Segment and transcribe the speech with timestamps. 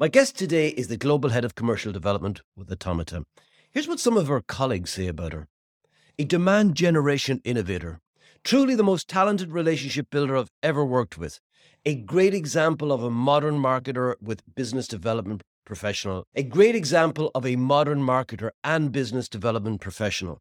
[0.00, 3.24] My guest today is the Global Head of Commercial Development with Automata.
[3.68, 5.48] Here's what some of her colleagues say about her
[6.16, 7.98] a demand generation innovator,
[8.44, 11.40] truly the most talented relationship builder I've ever worked with,
[11.84, 17.44] a great example of a modern marketer with business development professional, a great example of
[17.44, 20.38] a modern marketer and business development professional.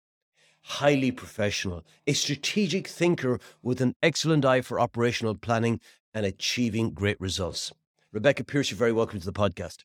[0.61, 5.79] Highly professional, a strategic thinker with an excellent eye for operational planning
[6.13, 7.73] and achieving great results.
[8.13, 9.83] Rebecca Pierce, you're very welcome to the podcast.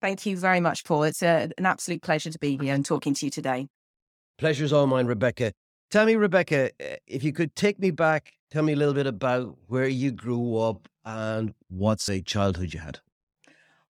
[0.00, 1.04] Thank you very much, Paul.
[1.04, 3.66] It's a, an absolute pleasure to be here and talking to you today.
[4.38, 5.52] Pleasure's all mine, Rebecca.
[5.90, 9.06] Tell me, Rebecca, eh, if you could take me back, tell me a little bit
[9.06, 13.00] about where you grew up and what's a childhood you had.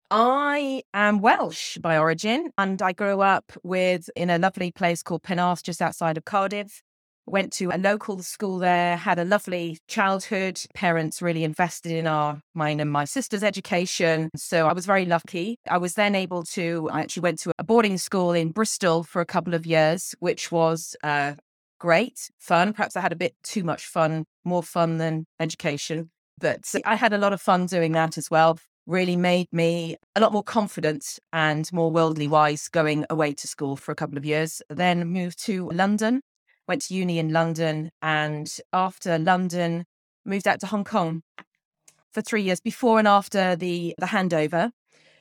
[0.10, 5.24] I am Welsh by origin, and I grew up with in a lovely place called
[5.24, 6.82] Penarth, just outside of Cardiff
[7.28, 10.62] went to a local school there, had a lovely childhood.
[10.74, 14.30] Parents really invested in our mine and my sister's education.
[14.36, 15.58] So I was very lucky.
[15.70, 19.22] I was then able to, I actually went to a boarding school in Bristol for
[19.22, 21.34] a couple of years, which was uh,
[21.80, 22.74] great, fun.
[22.74, 26.10] Perhaps I had a bit too much fun, more fun than education.
[26.40, 28.60] But I had a lot of fun doing that as well.
[28.86, 33.76] Really made me a lot more confident and more worldly wise going away to school
[33.76, 34.62] for a couple of years.
[34.70, 36.22] Then moved to London
[36.68, 39.86] went to uni in London, and after London,
[40.26, 41.24] moved out to Hong Kong
[42.12, 44.72] for three years before and after the the handover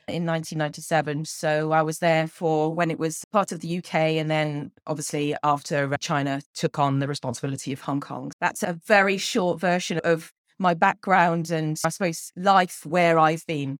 [0.07, 1.25] in 1997.
[1.25, 5.35] So I was there for when it was part of the UK, and then obviously
[5.43, 8.31] after China took on the responsibility of Hong Kong.
[8.39, 13.77] That's a very short version of my background and I suppose life where I've been.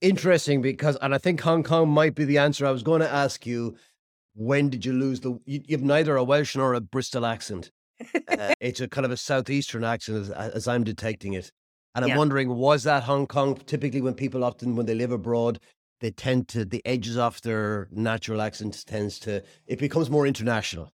[0.00, 3.10] Interesting because, and I think Hong Kong might be the answer I was going to
[3.10, 3.76] ask you
[4.36, 5.38] when did you lose the?
[5.44, 7.70] You, you have neither a Welsh nor a Bristol accent.
[8.28, 11.50] uh, it's a kind of a southeastern accent, as, as I'm detecting it.
[11.94, 12.18] And I'm yeah.
[12.18, 13.56] wondering, was that Hong Kong?
[13.66, 15.58] Typically, when people often when they live abroad,
[16.00, 20.90] they tend to the edges of their natural accent tends to it becomes more international.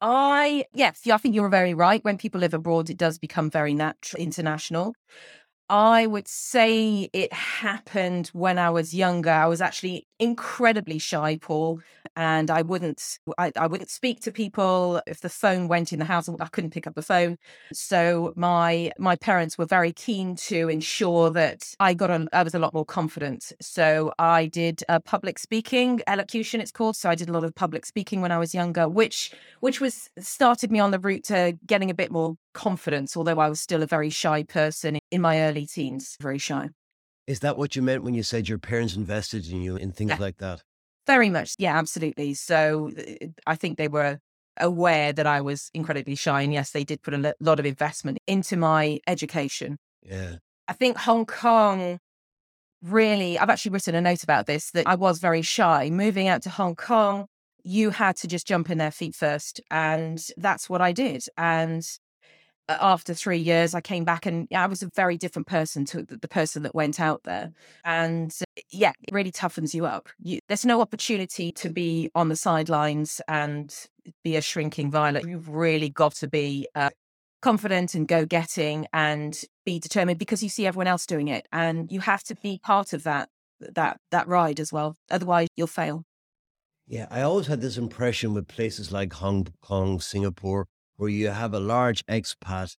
[0.00, 2.04] I yes, I think you're very right.
[2.04, 4.94] When people live abroad, it does become very natural international.
[5.68, 9.30] I would say it happened when I was younger.
[9.30, 11.80] I was actually incredibly shy, Paul,
[12.14, 16.04] and I wouldn't I, I, wouldn't speak to people if the phone went in the
[16.04, 16.28] house.
[16.28, 17.36] I couldn't pick up the phone.
[17.72, 22.54] So my my parents were very keen to ensure that I got a, I was
[22.54, 23.52] a lot more confident.
[23.60, 26.96] So I did a public speaking elocution, it's called.
[26.96, 30.10] So I did a lot of public speaking when I was younger, which which was
[30.18, 33.16] started me on the route to getting a bit more confidence.
[33.16, 36.70] Although I was still a very shy person in my early teens, very shy.
[37.26, 40.10] Is that what you meant when you said your parents invested in you in things
[40.10, 40.16] yeah.
[40.18, 40.62] like that?
[41.06, 41.54] Very much.
[41.58, 42.34] Yeah, absolutely.
[42.34, 44.18] So uh, I think they were
[44.58, 46.42] aware that I was incredibly shy.
[46.42, 49.76] And yes, they did put a lot of investment into my education.
[50.02, 50.36] Yeah.
[50.68, 51.98] I think Hong Kong
[52.82, 55.90] really, I've actually written a note about this that I was very shy.
[55.90, 57.26] Moving out to Hong Kong,
[57.64, 59.60] you had to just jump in their feet first.
[59.70, 61.24] And that's what I did.
[61.36, 61.84] And
[62.68, 66.28] after three years, I came back and I was a very different person to the
[66.28, 67.52] person that went out there.
[67.84, 70.08] And uh, yeah, it really toughens you up.
[70.18, 73.74] You, there's no opportunity to be on the sidelines and
[74.24, 75.26] be a shrinking violet.
[75.26, 76.90] You've really got to be uh,
[77.40, 81.46] confident and go getting and be determined because you see everyone else doing it.
[81.52, 83.28] And you have to be part of that
[83.60, 84.96] that that ride as well.
[85.10, 86.02] Otherwise, you'll fail.
[86.88, 91.54] Yeah, I always had this impression with places like Hong Kong, Singapore, where you have
[91.54, 92.76] a large expat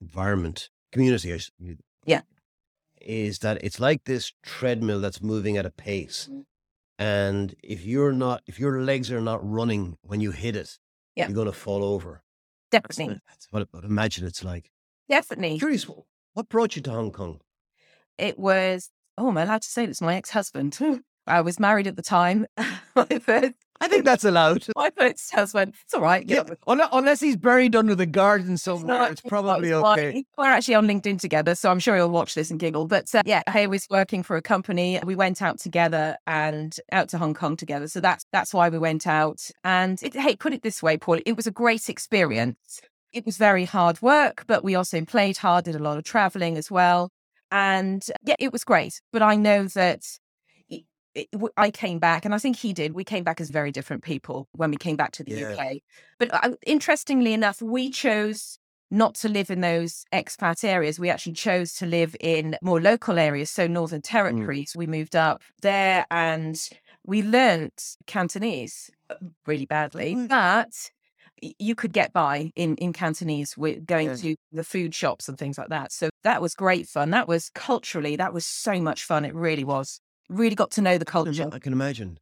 [0.00, 1.40] environment community.
[2.06, 2.22] Yeah,
[3.00, 6.44] is that it's like this treadmill that's moving at a pace, mm.
[6.98, 10.78] and if you're not, if your legs are not running when you hit it,
[11.16, 11.26] yeah.
[11.26, 12.22] you're going to fall over.
[12.70, 14.70] Definitely, that's what, that's what imagine it's like.
[15.08, 15.58] Definitely.
[15.58, 15.86] Curious,
[16.34, 17.40] what brought you to Hong Kong?
[18.18, 18.90] It was.
[19.16, 20.00] Oh, am I allowed to say this?
[20.00, 20.78] My ex-husband.
[21.26, 22.46] I was married at the time.
[22.96, 24.66] my first I think that's allowed.
[24.76, 26.26] My first husband, it's all right.
[26.28, 30.24] Yeah, unless he's buried under the garden somewhere, it's, not, it's probably it's okay.
[30.38, 32.86] We're actually on LinkedIn together, so I'm sure he'll watch this and giggle.
[32.86, 35.00] But uh, yeah, he was working for a company.
[35.04, 37.88] We went out together and out to Hong Kong together.
[37.88, 39.40] So that's that's why we went out.
[39.64, 42.80] And it, hey, put it this way, Paul, it was a great experience.
[43.12, 46.56] It was very hard work, but we also played hard, did a lot of traveling
[46.56, 47.10] as well.
[47.50, 49.00] And yeah, it was great.
[49.12, 50.02] But I know that
[51.14, 52.94] it, I came back, and I think he did.
[52.94, 55.50] We came back as very different people when we came back to the yeah.
[55.52, 55.76] UK.
[56.18, 58.58] But uh, interestingly enough, we chose
[58.90, 60.98] not to live in those expat areas.
[60.98, 64.08] We actually chose to live in more local areas, so Northern mm.
[64.08, 64.72] Territories.
[64.72, 64.76] Mm.
[64.76, 66.56] We moved up there and
[67.04, 70.28] we learnt Cantonese uh, really badly, mm.
[70.28, 70.90] but
[71.58, 74.16] you could get by in, in Cantonese with going Yeah.
[74.16, 75.92] to the food shops and things like that.
[75.92, 77.10] So that was great fun.
[77.10, 79.24] That was culturally, that was so much fun.
[79.24, 80.00] It really was.
[80.28, 81.50] Really got to know the I can ima- culture.
[81.52, 82.18] I can imagine.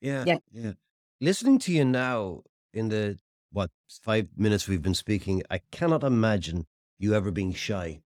[0.00, 0.24] Yeah.
[0.26, 0.38] Yeah.
[0.52, 0.72] Yeah.
[1.20, 2.42] Listening to you now
[2.72, 3.18] in the
[3.52, 3.70] what
[4.02, 6.66] five minutes we've been speaking, I cannot imagine
[6.98, 8.00] you ever being shy.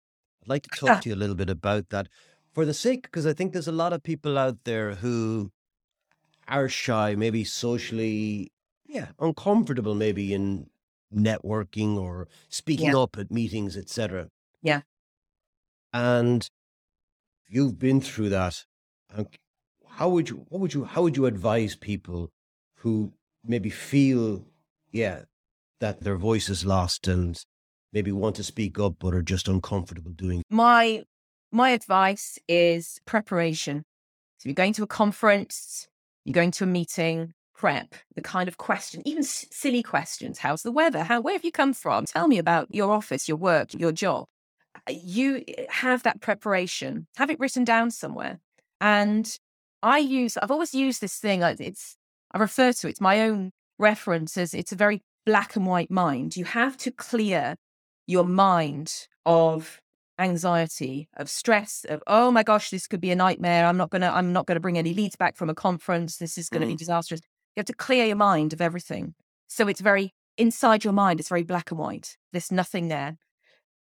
[0.42, 2.08] I'd like to talk to you a little bit about that
[2.52, 5.50] for the sake, because I think there's a lot of people out there who
[6.48, 8.52] are shy, maybe socially,
[8.86, 10.70] yeah, uncomfortable, maybe in
[11.14, 12.98] networking or speaking Yeah.
[12.98, 14.28] up at meetings, etc.
[14.62, 14.82] Yeah.
[15.92, 16.48] And
[17.48, 18.64] you've been through that.
[19.88, 22.30] How would you what would you how would you advise people
[22.78, 23.12] who
[23.44, 24.44] maybe feel
[24.92, 25.22] yeah
[25.80, 27.40] that their voice is lost and
[27.92, 31.04] maybe want to speak up but are just uncomfortable doing My
[31.52, 33.84] my advice is preparation.
[34.38, 35.86] So you're going to a conference,
[36.24, 40.38] you're going to a meeting, prep the kind of question, even s- silly questions.
[40.38, 41.04] How's the weather?
[41.04, 42.04] How where have you come from?
[42.06, 44.26] Tell me about your office, your work, your job.
[44.88, 47.06] Uh, You eh, have that preparation.
[47.16, 48.40] Have it written down somewhere.
[48.80, 49.38] And
[49.82, 51.42] I use I've always used this thing.
[51.42, 51.96] It's
[52.32, 55.90] I refer to it, it's my own reference as it's a very black and white
[55.90, 56.36] mind.
[56.36, 57.56] You have to clear
[58.06, 59.80] your mind of
[60.18, 64.08] anxiety of stress of oh my gosh this could be a nightmare i'm not gonna
[64.14, 66.78] i'm not gonna bring any leads back from a conference this is gonna be Mm.
[66.78, 67.20] disastrous
[67.56, 69.14] you have to clear your mind of everything
[69.48, 73.16] so it's very inside your mind it's very black and white there's nothing there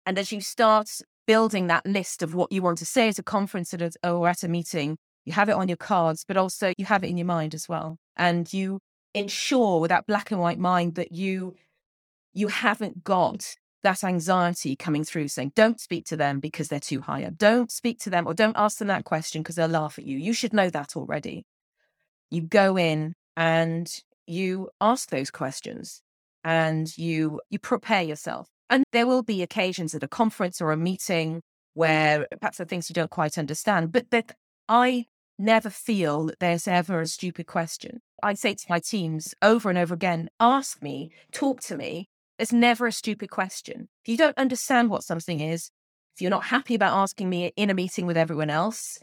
[0.06, 0.89] and as you start
[1.25, 3.74] building that list of what you want to say at a conference
[4.04, 4.98] or at a meeting.
[5.25, 7.70] You have it on your cards but also you have it in your mind as
[7.70, 7.98] well.
[8.16, 8.80] And you
[9.14, 11.56] ensure with that black and white mind that you
[12.34, 17.02] you haven't got that anxiety coming through saying don't speak to them because they're too
[17.02, 17.38] high up.
[17.38, 20.18] Don't speak to them or don't ask them that question because they'll laugh at you
[20.18, 21.46] you should know that already.
[22.31, 23.88] You go in and
[24.25, 26.02] you ask those questions
[26.44, 30.77] and you you prepare yourself and there will be occasions at a conference or a
[30.77, 31.42] meeting
[31.74, 34.36] where perhaps there are things you don't quite understand but that
[34.69, 35.06] i
[35.39, 39.77] never feel that there's ever a stupid question i say to my teams over and
[39.77, 42.07] over again ask me talk to me
[42.38, 43.88] there's never a stupid question.
[44.04, 45.69] If you don't understand what something is,
[46.15, 49.00] if you're not happy about asking me in a meeting with everyone else,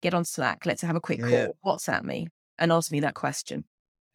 [0.00, 0.64] get on Slack.
[0.64, 1.76] Let's have a quick Yeah, call.
[1.76, 2.28] WhatsApp me
[2.58, 3.64] and ask me that question.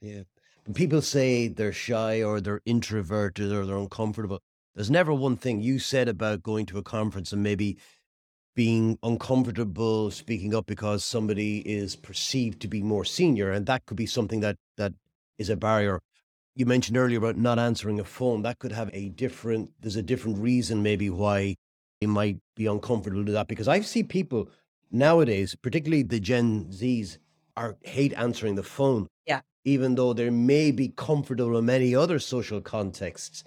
[0.02, 0.24] Yeah.
[0.66, 4.40] When people say they're shy or they're introverted or they're uncomfortable,
[4.78, 7.78] there's never one thing you said about going to a conference and maybe
[8.56, 13.52] being uncomfortable speaking up because somebody is perceived to be more senior.
[13.52, 14.94] And that could be something that that
[15.40, 16.00] is a barrier.
[16.56, 18.44] You mentioned earlier about not answering a phone.
[18.44, 21.56] That could have a different there's a different reason maybe why
[22.00, 23.48] you might be uncomfortable to that.
[23.48, 24.48] Because I see people
[24.92, 27.18] nowadays, particularly the Gen Zs,
[27.56, 29.42] are hate answering the phone Yeah.
[29.66, 33.44] even though they may be comfortable in many other social contexts,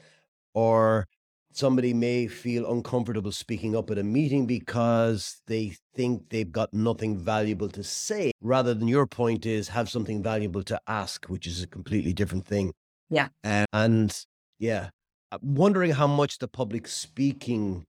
[0.54, 1.06] or
[1.52, 7.16] somebody may feel uncomfortable speaking up at a meeting because they think they've got nothing
[7.16, 11.62] valuable to say, rather than your point is have something valuable to ask, which is
[11.62, 12.72] a completely different thing.
[13.08, 13.28] Yeah.
[13.44, 14.24] Uh, and
[14.58, 14.90] yeah,
[15.32, 17.84] I'm wondering how much the public speaking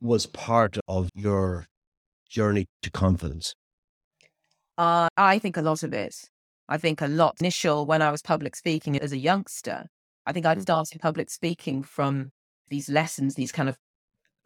[0.00, 1.66] was part of your
[2.28, 3.54] journey to confidence.
[4.76, 6.16] Uh, I think a lot of it.
[6.68, 9.86] I think a lot initial when I was public speaking as a youngster.
[10.26, 10.62] I think I Mm.
[10.62, 12.32] started public speaking from
[12.68, 13.78] these lessons, these kind of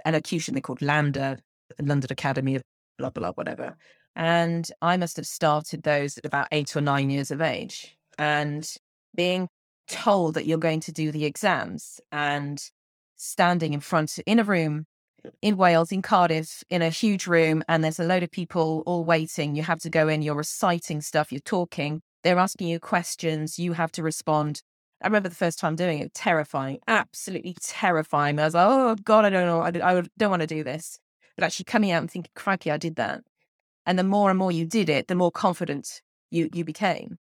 [0.05, 1.39] elocution they called LAMDA,
[1.81, 2.63] London Academy of
[2.99, 3.77] blah blah whatever.
[4.17, 7.97] And I must have started those at about eight or nine years of age.
[8.19, 8.69] And
[9.15, 9.49] being
[9.87, 12.61] told that you're going to do the exams and
[13.17, 14.87] standing in front in a room
[15.43, 19.05] in Wales, in Cardiff, in a huge room, and there's a load of people all
[19.05, 19.57] waiting.
[19.57, 23.73] You have to go in, you're reciting stuff, you're talking, they're asking you questions, you
[23.73, 24.63] have to respond.
[25.01, 28.39] I remember the first time doing it, terrifying, absolutely terrifying.
[28.39, 30.99] I was like, oh God, I don't know, I, I don't want to do this.
[31.37, 33.23] But actually coming out and thinking, crikey, I did that.
[33.87, 37.17] And the more and more you did it, the more confident you, you became.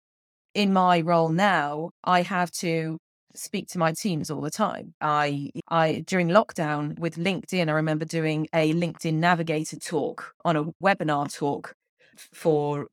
[0.56, 2.98] In my role now, I have to
[3.36, 4.94] speak to my teams all the time.
[5.00, 10.66] I I during lockdown with LinkedIn, I remember doing a LinkedIn Navigator talk on a
[10.84, 11.76] webinar talk
[12.34, 12.88] for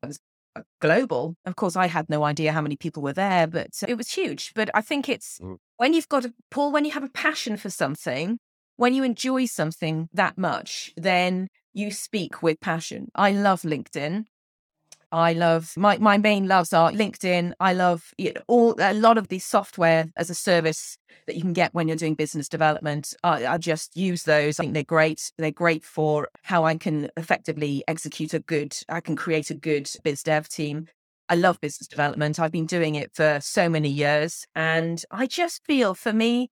[0.81, 1.37] global.
[1.45, 4.53] Of course, I had no idea how many people were there, but it was huge.
[4.55, 5.59] But I think it's Mm.
[5.77, 8.39] when you've got a Paul, when you have a passion for something,
[8.77, 13.09] when you enjoy something that much, then you speak with passion.
[13.15, 14.25] I love LinkedIn.
[15.15, 17.53] I love my my main loves are LinkedIn.
[17.61, 21.43] I love you know, all a lot of the software as a service that you
[21.43, 23.15] can get when you're doing business development.
[23.23, 24.59] I, I just use those.
[24.59, 25.31] I think they're great.
[25.39, 28.77] They're great for how I can effectively execute a good.
[28.89, 30.89] I can create a good biz dev team.
[31.29, 32.41] I love business development.
[32.41, 34.45] I've been doing it for so many years.
[34.57, 36.51] And I just feel for me,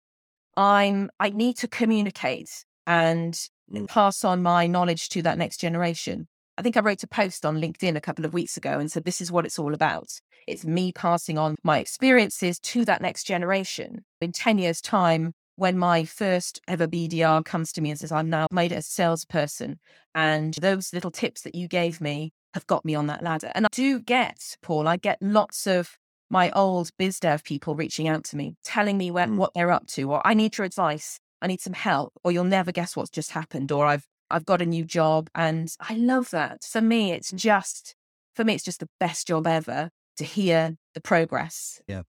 [0.56, 3.36] I'm I need to communicate and
[3.72, 3.88] Mm.
[3.88, 6.28] pass on my knowledge to that next generation.
[6.58, 9.04] I think I wrote a post on LinkedIn a couple of weeks ago and said,
[9.04, 10.20] This is what it's all about.
[10.46, 14.04] It's me passing on my experiences to that next generation.
[14.20, 18.28] In 10 years' time, when my first ever BDR comes to me and says, I'm
[18.28, 19.78] now made a salesperson,
[20.14, 23.50] and those little tips that you gave me have got me on that ladder.
[23.54, 25.96] And I do get, Paul, I get lots of
[26.28, 29.36] my old biz dev people reaching out to me, telling me where, Mm.
[29.36, 32.44] what they're up to, or I need your advice, I need some help, or you'll
[32.44, 35.28] never guess what's just happened, or I've I've got a new job.
[35.34, 36.64] And I love that.
[36.64, 37.94] For me, it's just
[38.34, 41.80] for me, it's just the best job ever to hear the progress.
[41.86, 42.02] Yeah.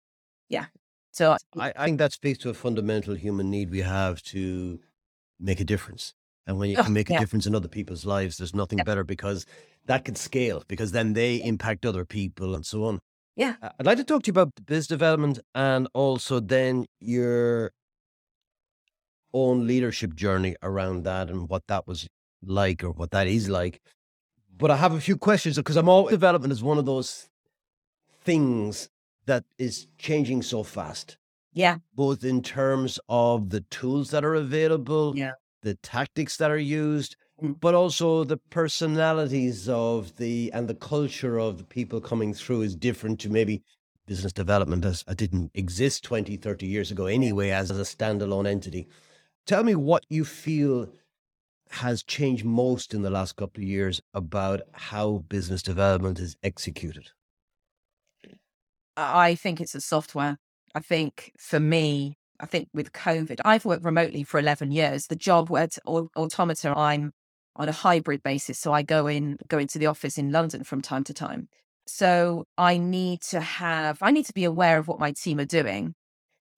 [0.48, 0.66] Yeah.
[1.10, 4.78] So I, I think that speaks to a fundamental human need we have to
[5.38, 6.14] make a difference.
[6.46, 7.18] And when you Oh, can make a yeah.
[7.20, 8.84] difference in other people's lives, there's nothing Yeah.
[8.84, 9.44] better because
[9.86, 12.98] that can scale because then they impact other people and so on.
[13.36, 13.56] Yeah.
[13.78, 17.72] I'd like to talk to you about biz development and also then your
[19.32, 22.08] own leadership journey around that and what that was
[22.44, 23.80] like or what that is like.
[24.58, 27.28] But I have a few questions because I'm all development is one of those
[28.22, 28.88] things
[29.26, 31.16] that is changing so fast
[31.52, 31.76] yeah.
[31.94, 35.32] both in terms of the tools that are available, Yeah.
[35.62, 37.58] the tactics that are used, Mm.
[37.60, 42.76] but also the personalities of the and the culture of the people coming through is
[42.76, 43.62] different to maybe
[44.06, 48.46] business development as it didn't exist 20, 30 years ago anyway as, as a standalone
[48.46, 48.86] entity.
[49.46, 50.88] Tell me what you feel
[51.70, 57.10] has changed most in the last couple of years about how business development is executed.
[58.96, 60.36] I think it's the software.
[60.74, 65.06] I think for me, I think with COVID, I've worked remotely for 11 years.
[65.06, 67.12] The job at Au- Automata, I'm
[67.56, 68.58] on a hybrid basis.
[68.58, 71.48] So I go in, go into the office in London from time to time.
[71.86, 75.44] So I need to have, I need to be aware of what my team are
[75.44, 75.94] doing.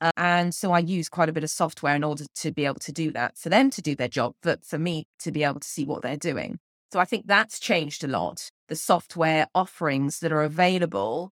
[0.01, 2.81] Uh, and so I use quite a bit of software in order to be able
[2.81, 5.61] to do that for them to do their job, but for me to be able
[5.61, 6.59] to see what they're doing.
[6.93, 8.49] So I think that's changed a lot.
[8.69, 11.33] The software offerings that are available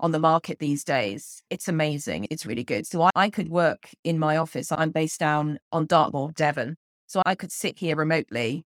[0.00, 1.42] on the market these days.
[1.50, 2.26] It's amazing.
[2.30, 2.86] It's really good.
[2.86, 4.70] So I, I could work in my office.
[4.70, 6.76] I'm based down on Dartmoor, Devon.
[7.06, 8.64] So I could sit here remotely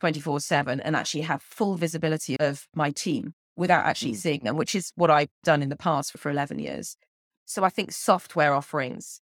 [0.00, 4.16] 24 7 and actually have full visibility of my team without actually Mm.
[4.16, 6.96] seeing them, which is what I've done in the past for 11 years.
[7.50, 9.20] So I think software offerings.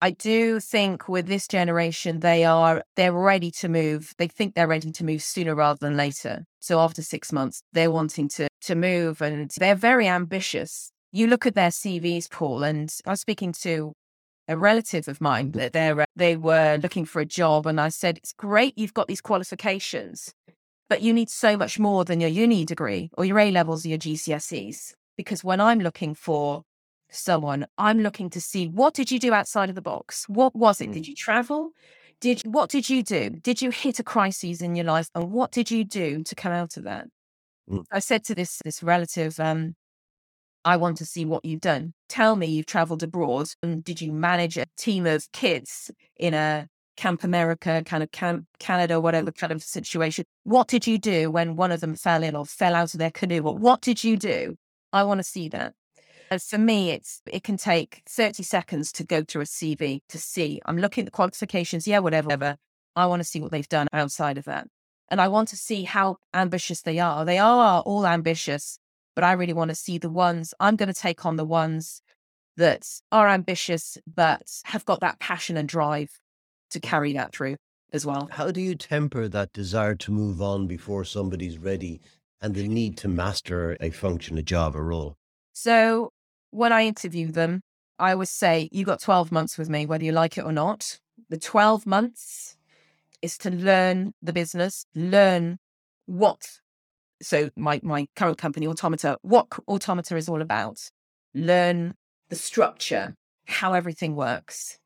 [0.00, 4.14] I do think with this generation, they are they're ready to move.
[4.16, 6.46] They think they're ready to move sooner rather than later.
[6.60, 10.92] So after six months, they're wanting to to move and they're very ambitious.
[11.12, 13.92] You look at their CVs, Paul, and I was speaking to
[14.48, 17.90] a relative of mine that they're uh, they were looking for a job, and I
[17.90, 20.32] said, "It's great you've got these qualifications,
[20.88, 23.88] but you need so much more than your uni degree or your A levels or
[23.90, 24.94] your GCSEs.
[25.18, 26.62] Because when I'm looking for
[27.10, 30.28] someone, I'm looking to see what did you do outside of the box?
[30.28, 30.92] What was it?
[30.92, 31.70] Did you travel?
[32.20, 33.30] Did what did you do?
[33.30, 35.08] Did you hit a crisis in your life?
[35.14, 37.06] And what did you do to come out of that?
[37.70, 37.84] Mm.
[37.92, 39.74] I said to this this relative, um,
[40.64, 41.94] I want to see what you've done.
[42.08, 46.66] Tell me you've traveled abroad and did you manage a team of kids in a
[46.96, 50.24] Camp America, kind of Camp Canada, whatever kind of situation?
[50.42, 53.12] What did you do when one of them fell in or fell out of their
[53.12, 53.42] canoe?
[53.42, 54.56] Or what did you do?
[54.92, 55.74] I want to see that.
[56.30, 60.18] And for me, it's it can take 30 seconds to go through a CV to
[60.18, 60.60] see.
[60.66, 62.28] I'm looking at the qualifications, yeah, whatever.
[62.28, 62.56] whatever.
[62.96, 64.66] I want to see what they've done outside of that.
[65.08, 67.24] And I want to see how ambitious they are.
[67.24, 68.78] They are all ambitious,
[69.14, 72.02] but I really want to see the ones I'm going to take on the ones
[72.56, 76.10] that are ambitious, but have got that passion and drive
[76.70, 77.56] to carry that through
[77.92, 78.28] as well.
[78.32, 82.00] How do you temper that desire to move on before somebody's ready
[82.40, 85.16] and the need to master a function, a job, a role?
[85.52, 86.10] So
[86.50, 87.62] when I interview them,
[87.98, 90.98] I always say, You got 12 months with me, whether you like it or not.
[91.28, 92.56] The 12 months
[93.22, 95.58] is to learn the business, learn
[96.06, 96.60] what.
[97.20, 100.78] So my, my current company, Automata, what Automata is all about.
[101.34, 101.94] Learn
[102.28, 103.14] the structure,
[103.46, 104.78] how everything works.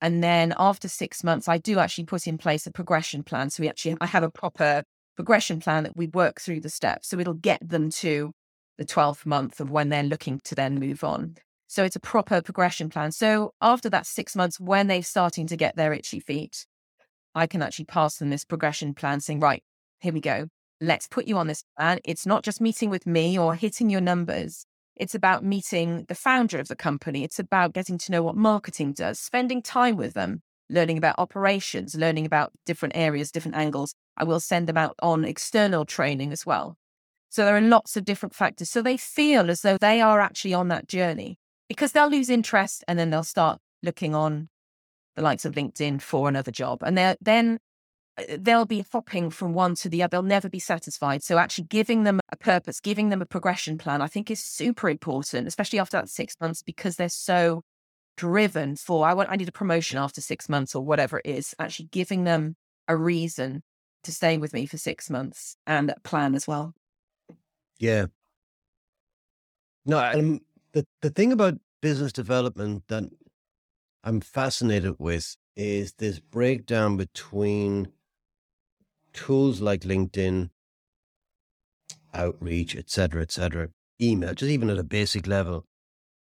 [0.00, 3.50] And then after six months, I do actually put in place a progression plan.
[3.50, 4.82] So we actually, I have a proper
[5.16, 7.08] progression plan that we work through the steps.
[7.08, 8.32] So it'll get them to
[8.82, 11.36] the 12th month of when they're looking to then move on.
[11.68, 13.12] So it's a proper progression plan.
[13.12, 16.66] So after that six months, when they're starting to get their itchy feet,
[17.32, 19.62] I can actually pass them this progression plan saying, right,
[20.00, 20.48] here we go.
[20.80, 22.00] Let's put you on this plan.
[22.04, 24.66] It's not just meeting with me or hitting your numbers.
[24.96, 27.22] It's about meeting the founder of the company.
[27.22, 31.94] It's about getting to know what marketing does, spending time with them, learning about operations,
[31.94, 33.94] learning about different areas, different angles.
[34.16, 36.76] I will send them out on external training as well.
[37.32, 38.68] So there are lots of different factors.
[38.68, 42.84] So they feel as though they are actually on that journey because they'll lose interest
[42.86, 44.50] and then they'll start looking on
[45.16, 46.82] the likes of LinkedIn for another job.
[46.82, 47.58] And then
[48.18, 50.10] uh, they'll be hopping from one to the other.
[50.10, 51.22] They'll never be satisfied.
[51.22, 54.90] So actually giving them a purpose, giving them a progression plan, I think is super
[54.90, 57.62] important, especially after that six months, because they're so
[58.18, 61.54] driven for I want I need a promotion after six months or whatever it is.
[61.58, 62.56] Actually giving them
[62.88, 63.62] a reason
[64.04, 66.74] to stay with me for six months and a plan as well.
[67.82, 68.06] Yeah.
[69.84, 70.40] No, um,
[70.72, 73.02] the the thing about business development that
[74.04, 77.88] I'm fascinated with is this breakdown between
[79.12, 80.50] tools like LinkedIn,
[82.14, 83.68] outreach, et cetera, et cetera,
[84.00, 85.66] email, just even at a basic level,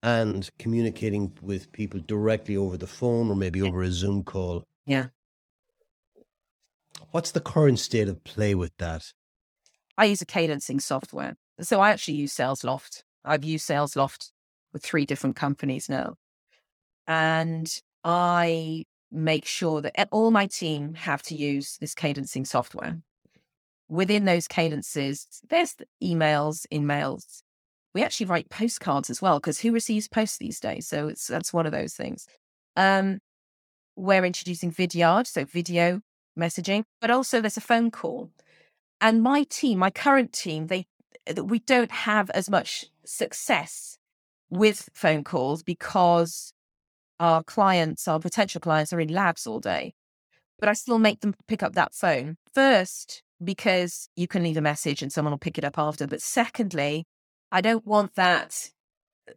[0.04, 4.66] and communicating with people directly over the phone or maybe over a Zoom call.
[4.86, 5.06] Yeah.
[7.12, 9.14] What's the current state of play with that?
[9.98, 11.38] I use a cadencing software.
[11.62, 13.04] So I actually use SalesLoft.
[13.24, 14.32] I've used SalesLoft
[14.74, 16.16] with three different companies now.
[17.08, 17.72] And
[18.04, 23.00] I make sure that all my team have to use this cadencing software.
[23.88, 27.44] Within those cadences, there's emails, in mails.
[27.94, 30.88] We actually write postcards as well, because who receives posts these days?
[30.88, 32.28] So it's that's one of those things.
[32.76, 33.20] Um,
[33.96, 36.02] we're introducing Vidyard, so video
[36.38, 38.32] messaging, but also there's a phone call.
[39.00, 40.88] And my team, my current team, they
[41.44, 43.98] we don't have as much success
[44.50, 46.54] with phone calls because
[47.20, 49.94] our clients, our potential clients are in labs all day.
[50.60, 54.62] But I still make them pick up that phone first because you can leave a
[54.62, 56.08] message and someone will pick it up after.
[56.08, 57.06] But secondly,
[57.52, 58.70] I don't want that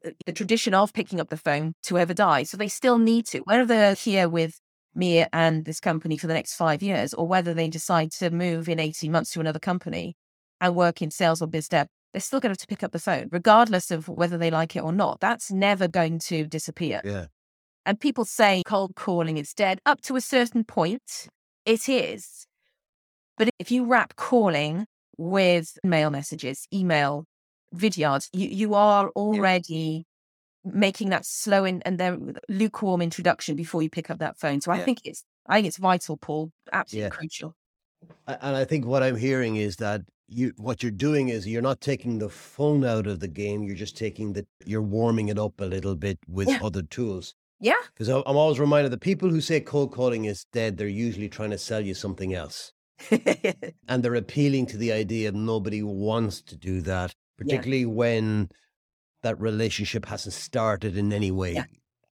[0.04, 2.44] uh, the tradition of picking up the phone to ever die.
[2.44, 4.60] So they still need to, whether they're here with
[4.94, 8.68] me and this company for the next five years, or whether they decide to move
[8.68, 10.16] in 18 months to another company
[10.60, 12.92] and work in sales or biz dev, they're still going to have to pick up
[12.92, 15.20] the phone, regardless of whether they like it or not.
[15.20, 17.00] That's never going to disappear.
[17.04, 17.26] Yeah.
[17.84, 19.80] And people say cold calling is dead.
[19.86, 21.28] Up to a certain point,
[21.64, 22.46] it is.
[23.36, 24.86] But if you wrap calling
[25.16, 27.24] with mail messages, email,
[27.74, 30.04] Vidyards, you, you are already
[30.64, 30.70] yeah.
[30.74, 34.60] making that slow in, and then lukewarm introduction before you pick up that phone.
[34.60, 34.84] So I yeah.
[34.84, 36.50] think it's I think it's vital, Paul.
[36.72, 37.10] Absolutely yeah.
[37.10, 37.54] crucial.
[38.26, 41.80] And I think what I'm hearing is that you what you're doing is you're not
[41.80, 43.62] taking the phone out of the game.
[43.62, 46.60] You're just taking the you're warming it up a little bit with yeah.
[46.62, 47.34] other tools.
[47.60, 47.74] Yeah.
[47.92, 51.50] Because I'm always reminded the people who say cold calling is dead, they're usually trying
[51.50, 52.72] to sell you something else.
[53.10, 57.86] and they're appealing to the idea nobody wants to do that, particularly yeah.
[57.86, 58.48] when
[59.22, 61.54] that relationship hasn't started in any way.
[61.54, 61.64] Yeah.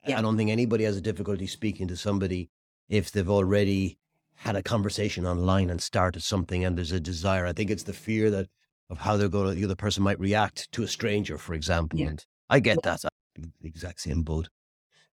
[0.05, 0.19] Yeah.
[0.19, 2.49] I don't think anybody has a difficulty speaking to somebody
[2.89, 3.97] if they've already
[4.37, 7.45] had a conversation online and started something and there's a desire.
[7.45, 8.47] I think it's the fear that
[8.89, 11.99] of how they're going to, the other person might react to a stranger, for example.
[11.99, 13.01] And I get that.
[13.35, 14.49] the exact same boat.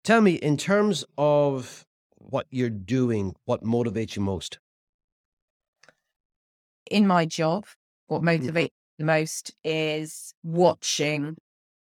[0.03, 4.59] Tell me, in terms of what you're doing, what motivates you most?
[6.89, 7.65] In my job,
[8.07, 8.39] what mm.
[8.39, 11.37] motivates the most is watching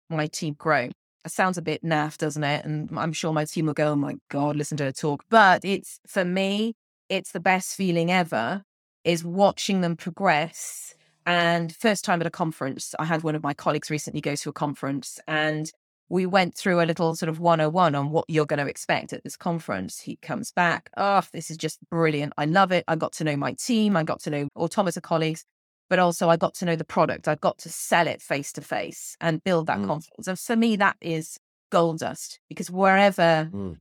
[0.09, 0.89] my team grow.
[1.25, 2.65] It sounds a bit naff, doesn't it?
[2.65, 5.23] And I'm sure my team will go, oh my God, listen to her talk.
[5.29, 6.75] But it's for me,
[7.09, 8.63] it's the best feeling ever
[9.03, 10.95] is watching them progress.
[11.25, 14.49] And first time at a conference, I had one of my colleagues recently go to
[14.49, 15.71] a conference and
[16.09, 19.23] we went through a little sort of 101 on what you're going to expect at
[19.23, 19.99] this conference.
[19.99, 22.33] He comes back, oh, this is just brilliant.
[22.37, 22.83] I love it.
[22.87, 23.95] I got to know my team.
[23.95, 25.45] I got to know automata colleagues,
[25.89, 27.27] but also I got to know the product.
[27.27, 29.87] I got to sell it face to face and build that mm.
[29.87, 30.27] confidence.
[30.27, 31.37] And for me, that is
[31.71, 33.77] gold dust because wherever mm.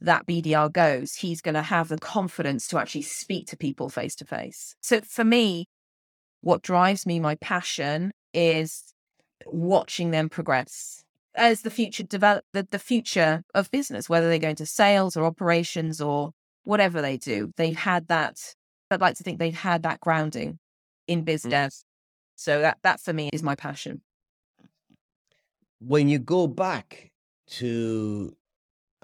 [0.00, 4.14] That BDR goes, he's going to have the confidence to actually speak to people face
[4.16, 4.76] to face.
[4.80, 5.68] So for me,
[6.42, 8.94] what drives me, my passion is
[9.46, 11.04] watching them progress
[11.36, 15.24] as the future develop the, the future of business, whether they go into sales or
[15.24, 16.32] operations or
[16.64, 18.54] whatever they do, they've had that.
[18.90, 20.58] I'd like to think they've had that grounding
[21.06, 21.48] in business.
[21.48, 21.50] mm.
[21.50, 21.72] dev.
[22.36, 24.02] So that that for me is my passion.
[25.78, 27.10] When you go back
[27.48, 28.36] to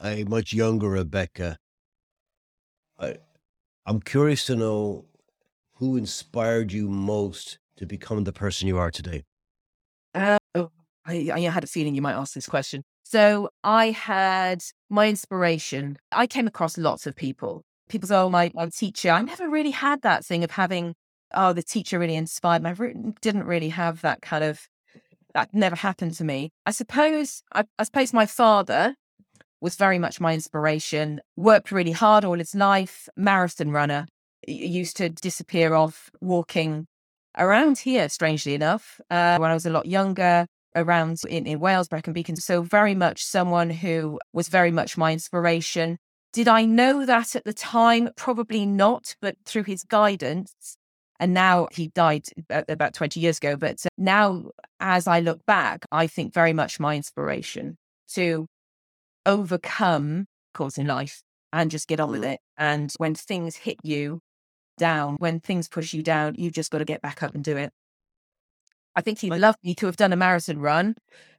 [0.02, 1.58] a much younger Rebecca,
[2.98, 3.16] I,
[3.86, 5.06] I'm curious to know
[5.76, 9.24] who inspired you most to become the person you are today.
[10.14, 10.70] Uh, oh,
[11.06, 12.82] I, I had a feeling you might ask this question.
[13.04, 15.96] So I had my inspiration.
[16.12, 17.62] I came across lots of people.
[17.88, 19.10] People say, oh, my, my teacher.
[19.10, 20.94] I never really had that thing of having,
[21.34, 22.70] oh, the teacher really inspired me.
[22.70, 24.68] I re- didn't really have that kind of,
[25.34, 26.50] that never happened to me.
[26.64, 28.94] I suppose, I, I suppose my father
[29.62, 34.06] was very much my inspiration, worked really hard all his life, marathon runner,
[34.46, 36.86] used to disappear off walking
[37.38, 41.88] around here, strangely enough, uh, when I was a lot younger, around in, in Wales,
[41.88, 42.34] Brecon Beacon.
[42.34, 45.96] So very much someone who was very much my inspiration.
[46.32, 48.10] Did I know that at the time?
[48.16, 50.76] Probably not, but through his guidance,
[51.20, 53.54] and now he died about 20 years ago.
[53.54, 57.76] But uh, now, as I look back, I think very much my inspiration
[58.14, 58.48] to
[59.26, 62.34] overcome course in life and just get on with mm.
[62.34, 62.40] it.
[62.56, 64.20] And when things hit you
[64.78, 67.56] down, when things push you down, you've just got to get back up and do
[67.56, 67.72] it.
[68.94, 70.96] I think he'd love me to have done a marathon run.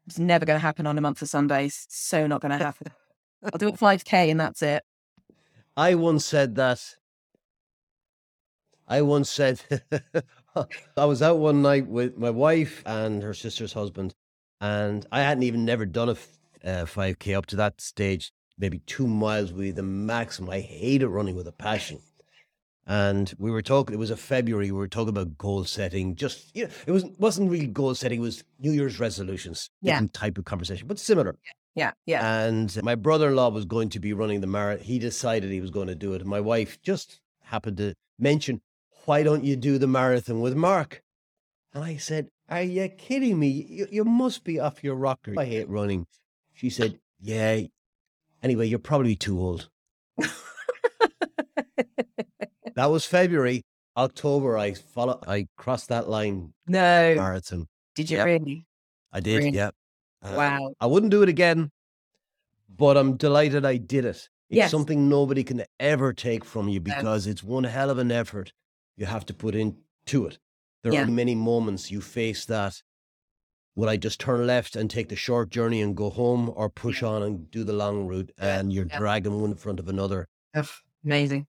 [0.07, 1.85] It's never going to happen on a month of Sundays.
[1.89, 2.87] So not going to happen.
[3.43, 4.83] I'll do it 5K and that's it.
[5.75, 6.81] I once said that.
[8.87, 9.61] I once said,
[10.97, 14.13] I was out one night with my wife and her sister's husband,
[14.59, 16.15] and I hadn't even never done a
[16.63, 20.49] uh, 5K up to that stage, maybe two miles would be the maximum.
[20.49, 21.99] I hated running with a passion.
[22.85, 26.15] And we were talking, it was a February, we were talking about goal setting.
[26.15, 29.93] Just, you know, it was, wasn't really goal setting, it was New Year's resolutions, yeah.
[29.93, 31.37] different type of conversation, but similar.
[31.75, 32.43] Yeah, yeah.
[32.43, 34.85] And my brother in law was going to be running the marathon.
[34.85, 36.21] He decided he was going to do it.
[36.21, 38.61] And my wife just happened to mention,
[39.05, 41.01] why don't you do the marathon with Mark?
[41.73, 43.47] And I said, Are you kidding me?
[43.47, 45.33] You, you must be off your rocker.
[45.37, 46.05] I hate running.
[46.53, 47.61] She said, Yeah.
[48.41, 49.69] Anyway, you're probably too old.
[52.75, 53.63] that was February.
[53.95, 55.19] October, I follow.
[55.27, 56.53] I crossed that line.
[56.67, 57.67] No marathon.
[57.95, 58.25] Did you yep.
[58.25, 58.65] really?
[59.11, 59.37] I did.
[59.37, 59.51] Really?
[59.51, 59.69] Yeah.
[60.21, 60.73] Uh, wow.
[60.79, 61.69] I wouldn't do it again,
[62.75, 64.29] but I'm delighted I did it.
[64.49, 64.71] It's yes.
[64.71, 68.51] something nobody can ever take from you because um, it's one hell of an effort
[68.97, 70.37] you have to put into it.
[70.83, 71.03] There yeah.
[71.03, 72.81] are many moments you face that
[73.75, 77.01] would I just turn left and take the short journey and go home or push
[77.01, 78.97] on and do the long route and you're yeah.
[78.97, 80.27] dragging one in front of another?
[81.03, 81.47] Amazing.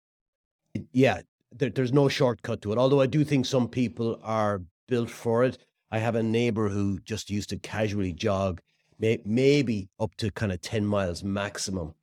[0.94, 2.78] Yeah, there, there's no shortcut to it.
[2.78, 5.58] Although I do think some people are built for it.
[5.92, 8.62] I have a neighbor who just used to casually jog,
[9.00, 11.96] may, maybe up to kind of 10 miles maximum,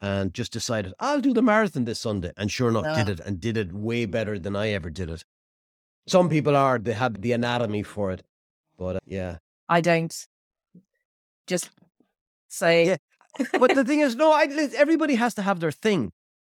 [0.00, 2.32] and just decided, I'll do the marathon this Sunday.
[2.36, 5.24] And sure enough, did it and did it way better than I ever did it.
[6.06, 8.22] Some people are, they have the anatomy for it.
[8.76, 10.26] But uh, yeah, I don't.
[11.46, 11.70] Just
[12.48, 12.86] say.
[12.86, 12.96] Yeah.
[13.58, 16.12] but the thing is, no, I, everybody has to have their thing.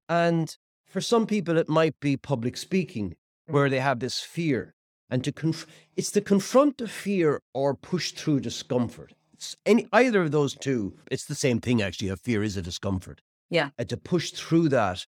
[0.07, 3.11] And for some people, it might be public speaking
[3.49, 3.53] mm.
[3.53, 4.73] where they have this fear.
[5.09, 9.13] And to conf- it's to confront the fear or push through discomfort.
[9.33, 12.09] It's any either of those two, it's the same thing actually.
[12.09, 13.21] A fear is a discomfort.
[13.49, 13.69] Yeah.
[13.77, 15.05] And to push through that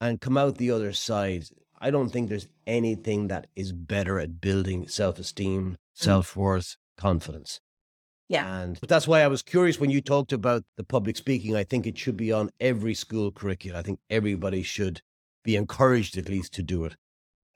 [0.00, 1.46] and come out the other side,
[1.80, 5.76] I don't think there's anything that is better at building self esteem, mm.
[5.94, 7.60] self worth, confidence.
[8.28, 8.62] Yeah.
[8.62, 11.54] And that's why I was curious when you talked about the public speaking.
[11.54, 13.78] I think it should be on every school curriculum.
[13.78, 15.02] I think everybody should
[15.44, 16.96] be encouraged at least to do it.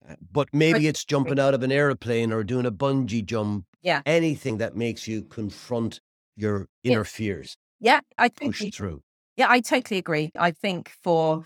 [0.09, 3.65] Uh, but maybe it's jumping out of an airplane or doing a bungee jump.
[3.83, 4.03] Yeah.
[4.05, 6.01] Anything that makes you confront
[6.37, 7.05] your inner yeah.
[7.05, 7.57] fears.
[7.81, 9.03] Yeah, I think push through.
[9.37, 10.31] Yeah, I totally agree.
[10.39, 11.45] I think for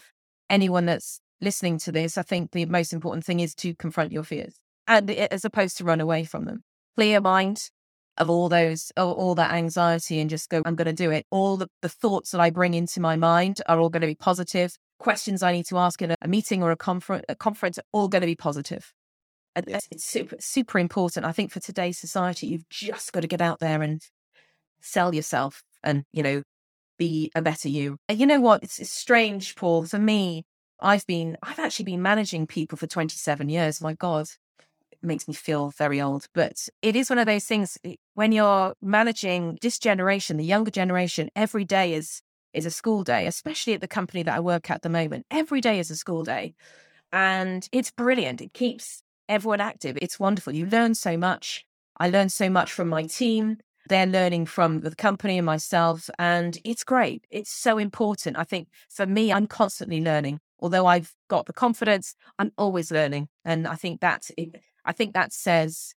[0.49, 4.25] anyone that's listening to this, I think the most important thing is to confront your
[4.25, 6.63] fears and as opposed to run away from them.
[6.97, 7.71] Clear mind,
[8.17, 11.27] of all those, all, that anxiety and just go, I'm going to do it.
[11.31, 14.15] All the, the thoughts that I bring into my mind are all going to be
[14.15, 14.77] positive.
[14.99, 17.85] Questions I need to ask in a, a meeting or a, confer- a conference are
[17.93, 18.93] all going to be positive.
[19.57, 19.87] And yes.
[19.91, 21.27] it's super, super important.
[21.27, 24.01] I think for today's society, you've just got to get out there and
[24.81, 26.43] sell yourself and, you know,
[26.99, 27.97] be a better you.
[28.09, 28.63] And you know what?
[28.63, 29.87] It's, it's strange, Paul.
[29.87, 30.45] For me,
[30.81, 33.81] I've been, I've actually been managing people for 27 years.
[33.81, 34.27] My God,
[35.03, 38.75] makes me feel very old, but it is one of those things eh, when you're
[38.83, 43.81] managing this generation, the younger generation, every day is is a school day, especially at
[43.81, 45.25] the company that I work at the moment.
[45.31, 46.55] Every day is a school day.
[47.13, 48.41] And it's brilliant.
[48.41, 49.99] It keeps everyone active.
[50.01, 50.55] It's wonderful.
[50.55, 51.65] You learn so much.
[51.99, 53.59] I learn so much from my team.
[53.89, 56.11] They're learning from the company and myself.
[56.19, 57.25] And it's great.
[57.31, 58.39] It's so important.
[58.39, 60.41] I think for me, I'm constantly learning.
[60.61, 63.29] Although I've got the confidence, I'm always learning.
[63.45, 64.31] And I think that
[64.85, 65.95] I think that says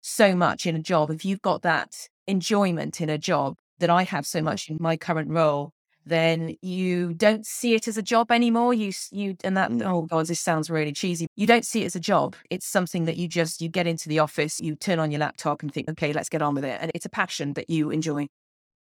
[0.00, 1.10] so much in a job.
[1.10, 4.44] If you've got that enjoyment in a job that I have so mm-hmm.
[4.46, 5.72] much in my current role,
[6.06, 8.74] then you don't see it as a job anymore.
[8.74, 11.26] You, you, and that, oh God, this sounds really cheesy.
[11.34, 12.36] You don't see it as a job.
[12.50, 15.62] It's something that you just, you get into the office, you turn on your laptop
[15.62, 16.78] and think, okay, let's get on with it.
[16.80, 18.26] And it's a passion that you enjoy.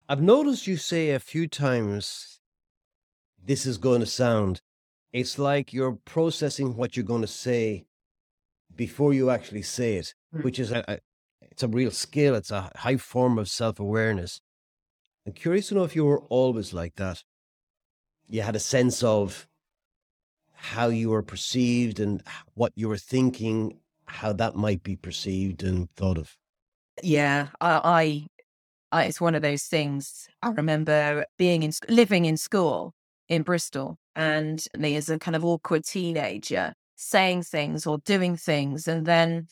[0.10, 2.40] I've noticed you say a few times,
[3.46, 4.62] this is going to sound,
[5.12, 7.86] it's like you're processing what you're going to say
[8.76, 10.44] before you actually say it, mm.
[10.44, 11.00] which is a, a,
[11.42, 12.36] it's a real skill.
[12.36, 14.42] It's a high form of self awareness.
[15.26, 17.24] I'm curious to know if you were always like that.
[18.28, 19.48] You had a sense of
[20.54, 25.90] how you were perceived and what you were thinking, how that might be perceived and
[25.96, 26.36] thought of?
[27.02, 28.28] Yeah, I,
[28.92, 30.28] I, I it's one of those things.
[30.42, 32.94] I remember being in living in school
[33.30, 36.74] in Bristol, and me as a kind of awkward teenager
[37.04, 39.48] saying things or doing things, and then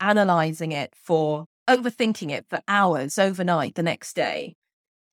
[0.00, 4.54] analyzing it for overthinking it for hours overnight the next day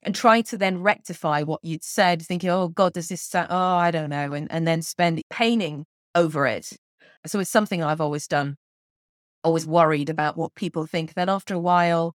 [0.06, 3.76] and trying to then rectify what you'd said, thinking, oh God, does this sound, oh,
[3.76, 6.78] I don't know, and, and then spend painting over it.
[7.26, 8.56] So it's something I've always done,
[9.43, 11.15] always worried about what people think.
[11.15, 12.13] Then after a while,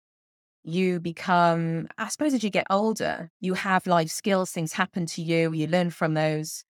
[0.63, 5.23] you become, I suppose, as you get older, you have life skills, things happen to
[5.23, 6.65] you, you learn from those,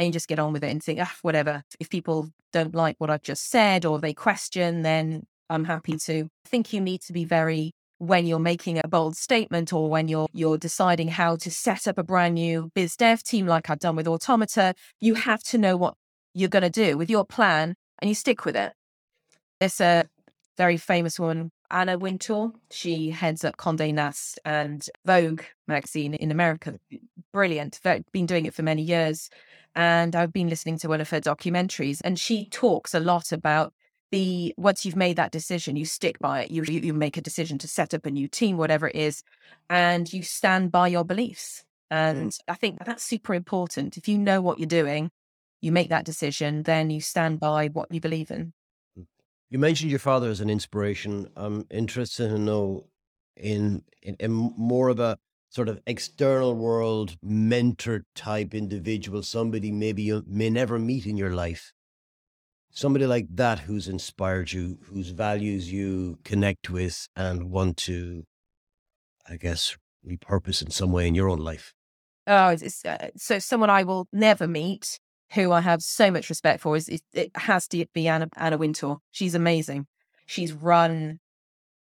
[0.00, 1.62] and you just get on with it and think, ah, whatever.
[1.78, 6.22] If people don't like what I've just said or they question, then I'm happy to.
[6.22, 10.08] I think you need to be very when you're making a bold statement or when
[10.08, 13.78] you're you're deciding how to set up a brand new biz dev team like I've
[13.78, 15.94] done with Automata, you have to know what
[16.32, 18.72] you're going to do with your plan and you stick with it.
[19.58, 20.04] There's a
[20.56, 22.52] very famous woman, Anna Wintour.
[22.70, 26.78] She heads up Condé Nast and Vogue magazine in America.
[27.34, 27.80] Brilliant.
[28.12, 29.28] Been doing it for many years.
[29.74, 33.72] And I've been listening to one of her documentaries, and she talks a lot about
[34.10, 36.50] the once you've made that decision, you stick by it.
[36.50, 39.22] You you make a decision to set up a new team, whatever it is,
[39.68, 41.64] and you stand by your beliefs.
[41.92, 41.96] Mm.
[41.96, 43.96] And I think that's super important.
[43.96, 45.10] If you know what you're doing,
[45.60, 48.52] you make that decision, then you stand by what you believe in.
[48.98, 49.06] Mm.
[49.48, 51.28] You mentioned your father as an inspiration.
[51.36, 52.86] I'm interested to know
[53.36, 55.18] in, in, in more of a
[55.50, 61.32] sort of external world mentor type individual, somebody maybe you may never meet in your
[61.32, 61.72] life
[62.70, 68.24] somebody like that who's inspired you, whose values you connect with and want to,
[69.28, 71.74] I guess, repurpose in some way in your own life?
[72.26, 75.00] Oh, uh, so someone I will never meet,
[75.32, 78.56] who I have so much respect for, is, is it has to be Anna, Anna
[78.56, 78.98] Wintour.
[79.10, 79.86] She's amazing.
[80.26, 81.18] She's run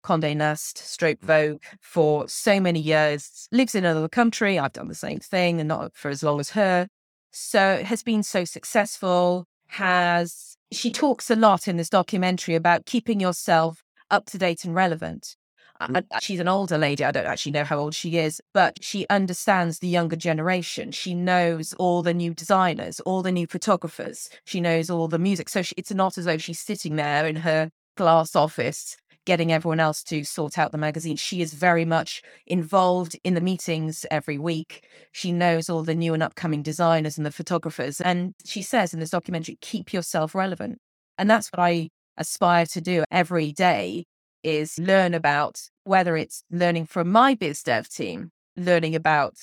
[0.05, 4.59] Condé Nast, Stroke Vogue for so many years, lives in another country.
[4.59, 6.87] I've done the same thing and not for as long as her.
[7.31, 13.19] So has been so successful, has she talks a lot in this documentary about keeping
[13.19, 15.35] yourself up to date and relevant.
[15.81, 16.05] Mm.
[16.21, 17.03] she's an older lady.
[17.03, 20.91] I don't actually know how old she is, but she understands the younger generation.
[20.91, 24.29] She knows all the new designers, all the new photographers.
[24.45, 25.49] She knows all the music.
[25.49, 29.79] So she, it's not as though she's sitting there in her glass office getting everyone
[29.79, 31.15] else to sort out the magazine.
[31.15, 34.87] She is very much involved in the meetings every week.
[35.11, 37.99] She knows all the new and upcoming designers and the photographers.
[37.99, 40.79] And she says in this documentary, keep yourself relevant.
[41.17, 44.05] And that's what I aspire to do every day
[44.43, 49.33] is learn about whether it's learning from my biz dev team, learning about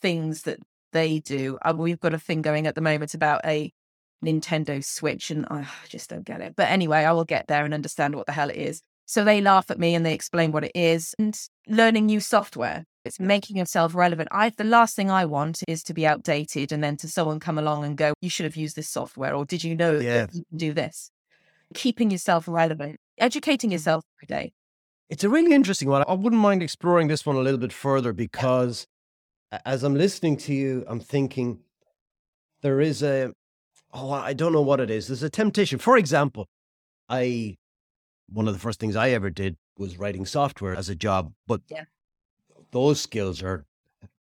[0.00, 0.58] things that
[0.92, 1.58] they do.
[1.62, 3.70] Uh, we've got a thing going at the moment about a
[4.24, 6.54] Nintendo Switch, and I just don't get it.
[6.56, 8.82] But anyway, I will get there and understand what the hell it is.
[9.06, 11.38] So they laugh at me and they explain what it is and
[11.68, 12.84] learning new software.
[13.04, 14.28] It's making yourself relevant.
[14.32, 17.56] I the last thing I want is to be outdated and then to someone come
[17.56, 20.26] along and go, you should have used this software or did you know yeah.
[20.26, 21.12] that you can do this?
[21.72, 23.74] Keeping yourself relevant, educating mm.
[23.74, 24.52] yourself every day.
[25.08, 26.02] It's a really interesting one.
[26.08, 28.88] I wouldn't mind exploring this one a little bit further because
[29.64, 31.60] as I'm listening to you, I'm thinking
[32.62, 33.32] there is a
[33.94, 35.06] oh, I don't know what it is.
[35.06, 35.78] There's a temptation.
[35.78, 36.48] For example,
[37.08, 37.56] I
[38.28, 41.60] one of the first things I ever did was writing software as a job, but
[41.68, 41.84] yeah.
[42.72, 43.64] those skills are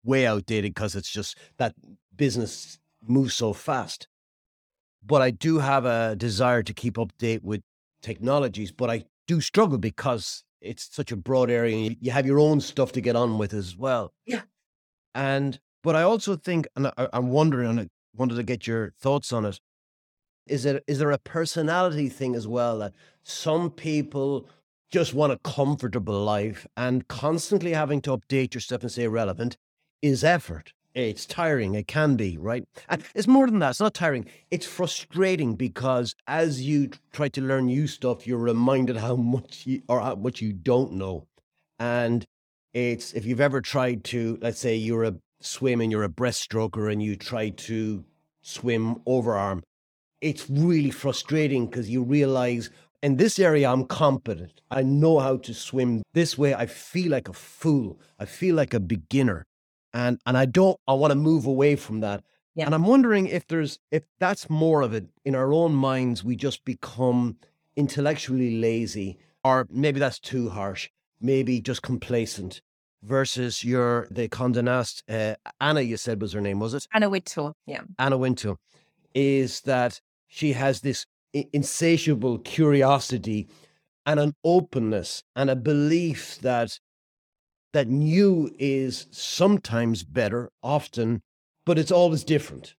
[0.04, 1.74] way outdated because it's just that
[2.16, 4.08] business moves so fast.
[5.06, 7.62] But I do have a desire to keep up date with
[8.02, 12.38] technologies, but I do struggle because it's such a broad area and you have your
[12.38, 14.12] own stuff to get on with as well.
[14.24, 14.42] Yeah.
[15.14, 18.92] And, but I also think, and I, I'm wondering, and I wanted to get your
[18.98, 19.60] thoughts on it
[20.46, 24.46] is it is there a personality thing as well that some people
[24.90, 29.56] just want a comfortable life and constantly having to update your stuff and stay relevant
[30.02, 30.72] is effort.
[30.94, 31.74] It's tiring.
[31.74, 32.62] It can be, right?
[32.88, 33.70] And it's more than that.
[33.70, 34.26] It's not tiring.
[34.52, 39.82] It's frustrating because as you try to learn new stuff, you're reminded how much you
[39.88, 41.26] or how much you don't know.
[41.80, 42.24] And
[42.72, 46.92] it's if you've ever tried to, let's say you're a swim and you're a breaststroker
[46.92, 48.04] and you try to
[48.42, 49.62] swim overarm
[50.24, 52.70] it's really frustrating because you realize
[53.02, 54.62] in this area I'm competent.
[54.70, 56.02] I know how to swim.
[56.14, 58.00] This way I feel like a fool.
[58.18, 59.44] I feel like a beginner.
[59.92, 62.24] And and I don't I want to move away from that.
[62.54, 62.64] Yeah.
[62.64, 66.36] And I'm wondering if there's if that's more of it in our own minds we
[66.36, 67.36] just become
[67.76, 70.88] intellectually lazy or maybe that's too harsh.
[71.20, 72.62] Maybe just complacent
[73.02, 76.86] versus your the Condé Nast uh, Anna you said was her name was it?
[76.94, 77.52] Anna Wintour.
[77.66, 77.82] Yeah.
[77.98, 78.56] Anna Wintour
[79.14, 80.00] is that
[80.34, 81.06] she has this
[81.52, 83.46] insatiable curiosity
[84.04, 86.76] and an openness and a belief that
[87.72, 91.22] that new is sometimes better, often,
[91.64, 92.74] but it's always different.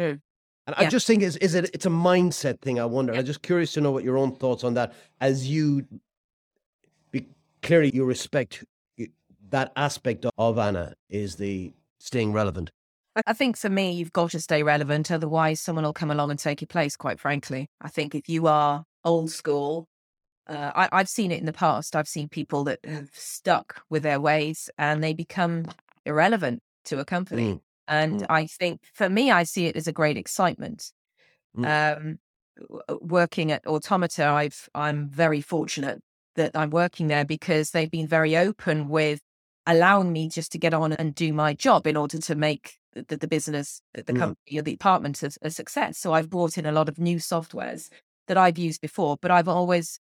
[0.00, 0.20] Mm.
[0.66, 0.86] And Yeah.
[0.86, 2.80] I just think is is it it's a mindset thing.
[2.80, 3.12] I wonder.
[3.12, 3.18] Yeah.
[3.18, 4.94] I'm just curious to know what your own thoughts on that.
[5.20, 5.86] As you
[7.10, 7.28] be
[7.62, 8.64] clearly you respect
[9.50, 12.70] that aspect of Anna is the staying relevant.
[13.26, 15.10] I- think for me, you've got to stay relevant.
[15.10, 17.68] Otherwise, someone will come along and take your place, quite frankly.
[17.80, 19.88] I think if you are old school,
[20.46, 21.96] uh, I, I've seen it in the past.
[21.96, 25.66] I've seen people that have stuck with their ways and they become
[26.04, 27.54] irrelevant to a company.
[27.54, 28.26] Mm, And Mm.
[28.28, 30.92] I think for me, I see it as a great excitement.
[31.56, 31.96] Mm.
[31.98, 32.18] Um,
[32.88, 36.02] uh, working at Automata, I've I'm very fortunate
[36.36, 39.20] that I'm working there because they've been very open with
[39.66, 42.76] allowing me just to get on and do my job in order to make
[43.08, 44.18] the, the business, the Mm.
[44.18, 45.98] company, or the department a, a success.
[45.98, 47.90] So I've brought in a lot of new softwares
[48.28, 49.98] that I've used before, but I've always,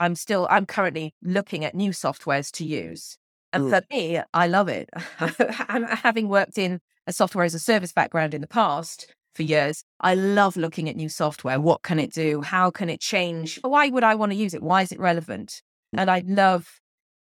[0.00, 3.18] I'm still, I'm currently looking at new softwares to use.
[3.52, 3.70] And Mm.
[3.70, 4.90] for me, I love it.
[5.68, 9.84] I'm having worked in a software as a service background in the past for years.
[10.00, 11.58] I love looking at new software.
[11.60, 12.42] What can it do?
[12.42, 13.58] How can it change?
[13.62, 14.62] Why would I want to use it?
[14.62, 15.62] Why is it relevant?
[15.94, 16.80] And I love,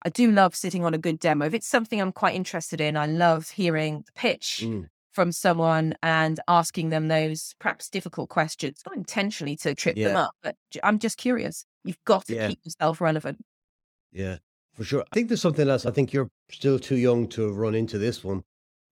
[0.06, 1.45] I do love sitting on a good demo.
[1.45, 4.88] If it's something I'm quite interested in, I love hearing the pitch mm.
[5.13, 10.32] From someone and asking them those perhaps difficult questions, not intentionally to trip them up,
[10.41, 11.65] but I'm just curious.
[11.84, 12.49] You've got to Yeah.
[12.49, 13.43] keep yourself relevant.
[14.12, 14.38] Yeah,
[14.73, 15.04] for sure.
[15.12, 15.86] I think there's something else.
[15.86, 18.43] I think you're still too young to run into this one.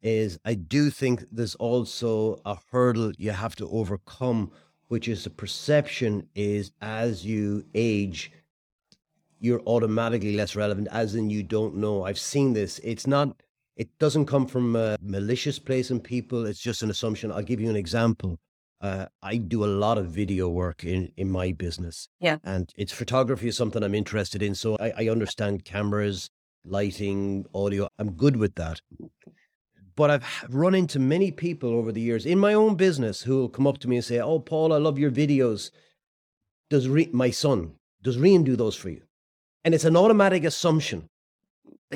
[0.02, 4.52] Is I do think there's also a hurdle you have to overcome,
[4.88, 8.32] which is the perception is as you age,
[9.40, 12.04] you're automatically less relevant, as in you don't know.
[12.04, 12.80] I've seen this.
[12.84, 13.42] It's not,
[13.76, 16.46] it doesn't come from a malicious place in people.
[16.46, 17.32] It's just an assumption.
[17.32, 18.38] I'll give you an example.
[18.82, 22.10] Uh, I do a lot of video work in, in my business.
[22.20, 22.38] Yeah.
[22.44, 24.56] And it's photography is something I'm interested in.
[24.56, 26.30] So I, I understand cameras,
[26.66, 27.88] lighting, audio.
[28.00, 28.82] I'm good with that.
[29.96, 33.50] But I've run into many people over the years in my own business who will
[33.50, 35.70] come up to me and say, Oh, Paul, I love your videos.
[36.70, 39.02] Does Re- my son, does Rian do those for you?
[39.64, 41.08] And it's an automatic assumption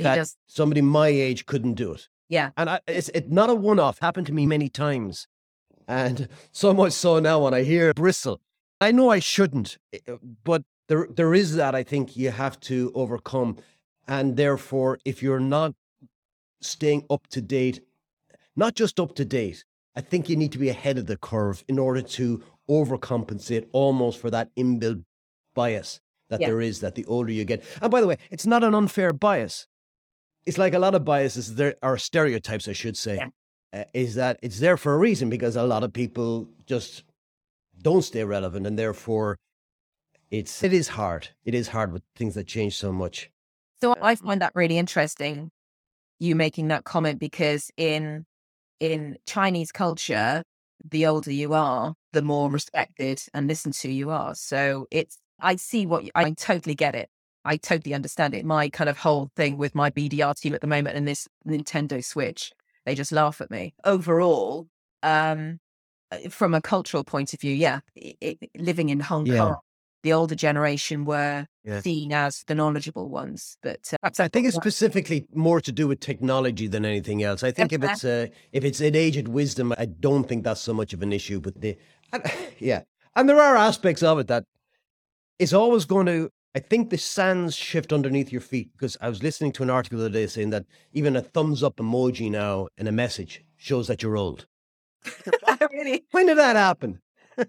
[0.04, 2.08] that does, somebody my age couldn't do it.
[2.30, 2.52] yeah.
[2.58, 5.28] And I, it's it, not a one off, happened to me many times.
[5.88, 8.42] And so much so now when I hear bristle,
[8.82, 12.60] I know I shouldn't, eh, uh, but there there is that I think you have
[12.62, 13.58] to overcome.
[14.08, 15.74] And therefore, if you're not
[16.62, 17.82] staying up to date,
[18.56, 19.64] not just up to date,
[19.96, 24.20] I think you need to be ahead of the curve in order to overcompensate almost
[24.20, 25.04] for that inbuilt
[25.54, 26.48] bias that Yeah.
[26.48, 27.64] there is that the older you get.
[27.82, 29.68] And by the way, it's not an unfair bias.
[30.46, 33.16] It's like a lot of biases there are stereotypes, I should say.
[33.16, 33.30] Yeah.
[33.74, 37.04] Uh, is that it's there for a reason because a lot of people just
[37.82, 39.38] don't stay relevant and therefore
[40.32, 41.30] it's it is hard.
[41.44, 43.30] It is hard with things that change so much.
[43.82, 45.52] So I find that really interesting,
[46.20, 48.26] you making that comment, because in
[48.80, 50.44] in Chinese culture,
[50.90, 54.36] the older you are, the more respected and listened to you are.
[54.36, 57.10] So it's I see what you, I totally get it.
[57.46, 58.44] I totally understand it.
[58.44, 62.04] My kind of whole thing with my BDR team at the moment and this Nintendo
[62.04, 62.52] Switch,
[62.86, 63.74] they just laugh at me.
[63.84, 64.68] Overall,
[65.04, 65.60] um,
[66.12, 69.38] uh, from a cultural point of view, yeah, i i living in Hong Yeah.
[69.38, 69.56] Kong,
[70.04, 71.82] the older generation were Yeah.
[71.82, 73.58] seen as the knowledgeable ones.
[73.62, 77.44] But uh, I think it's specifically more to do with technology than anything else.
[77.44, 80.74] I think if it's uh, if it's an aged wisdom, I don't think that's so
[80.74, 81.40] much of an issue.
[81.40, 81.78] But the
[82.60, 82.82] yeah,
[83.16, 84.46] and there are aspects of it that
[85.40, 86.30] it's always going to.
[86.56, 90.00] I think the sands shift underneath your feet because I was listening to an article
[90.00, 93.88] the other day saying that even a thumbs up emoji now in a message shows
[93.90, 94.48] that you're old.
[95.72, 96.06] really.
[96.12, 97.02] When did that happen?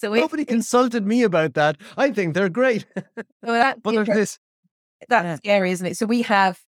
[0.00, 1.76] So, Nobody consulted me about that.
[1.96, 2.84] I think they're great,
[3.42, 4.38] that, but there's this.
[5.08, 5.96] that's scary, isn't it?
[5.96, 6.58] So we have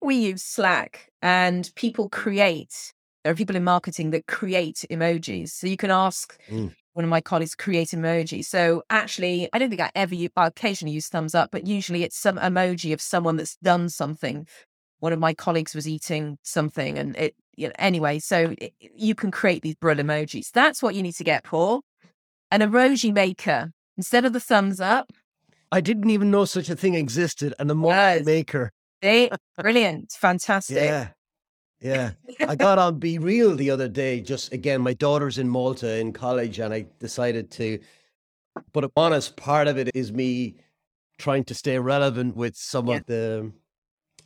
[0.00, 2.92] we use Slack, and people create.
[3.24, 5.48] There are people in marketing that create emojis.
[5.48, 6.76] So you can ask Mm.
[6.96, 8.42] One of my colleagues create emoji.
[8.42, 10.30] So actually, I don't think I ever use.
[10.34, 14.48] I occasionally use thumbs up, but usually it's some emoji of someone that's done something.
[15.00, 17.34] One of my colleagues was eating something, and it.
[17.58, 20.50] You know, anyway, so it, you can create these brill emojis.
[20.52, 21.82] That's what you need to get, Paul.
[22.50, 25.10] An emoji maker instead of the thumbs up.
[25.72, 27.52] I didn't even know such a thing existed.
[27.58, 28.24] An emoji Yes.
[28.26, 28.70] maker.
[29.02, 30.76] They brilliant, fantastic.
[30.76, 31.08] Yeah.
[31.80, 32.12] Yeah.
[32.46, 34.20] I got on BeReal the other day.
[34.20, 37.78] Just again, my daughter's in Malta in college, and I decided to.
[38.72, 40.54] But I'm honest, part of it is me
[41.18, 42.96] trying to stay relevant with some Yeah.
[42.96, 43.52] of the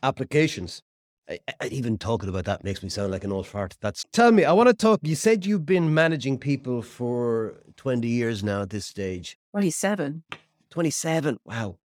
[0.02, 0.82] applications.
[1.28, 3.76] I, I, even talking about that makes me sound like an old fart.
[3.80, 4.44] That's tell me.
[4.44, 5.00] I want to talk.
[5.02, 9.38] You said you've been managing people for twenty years now at this stage.
[9.52, 10.24] Twenty-seven.
[10.70, 11.38] Twenty-seven.
[11.44, 11.76] Wow.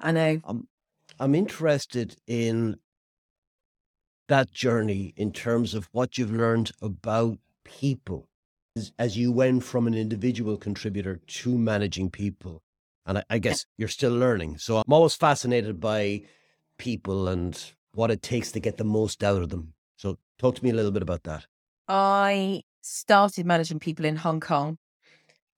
[0.00, 0.40] I know.
[0.44, 0.68] I'm
[1.18, 2.76] I'm interested in
[4.28, 8.28] that journey in terms of what you've learned about people
[8.76, 12.62] as, as you went from an individual contributor to managing people.
[13.06, 14.58] And I, I guess you're still learning.
[14.58, 16.22] So I'm always fascinated by
[16.78, 17.60] people and
[17.94, 19.74] what it takes to get the most out of them.
[19.96, 21.46] So talk to me a little bit about that.
[21.86, 24.78] I started managing people in Hong Kong.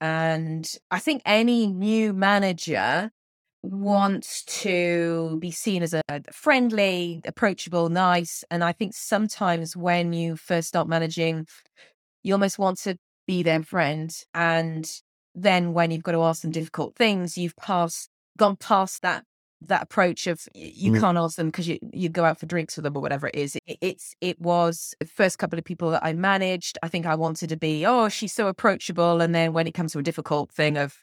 [0.00, 3.10] And I think any new manager
[3.70, 6.02] wants to be seen as a
[6.32, 8.44] friendly, approachable, nice.
[8.50, 11.46] And I think sometimes when you first start managing,
[12.22, 12.96] you almost want to
[13.26, 14.16] be their friend.
[14.34, 14.90] And
[15.34, 18.08] then when you've got to ask them difficult things, you've passed
[18.38, 19.24] gone past that
[19.62, 21.00] that approach of you mm.
[21.00, 23.34] can't ask them because you you go out for drinks with them or whatever it
[23.34, 23.56] is.
[23.66, 26.78] It, it's it was the first couple of people that I managed.
[26.82, 29.92] I think I wanted to be oh she's so approachable, and then when it comes
[29.92, 30.98] to a difficult thing of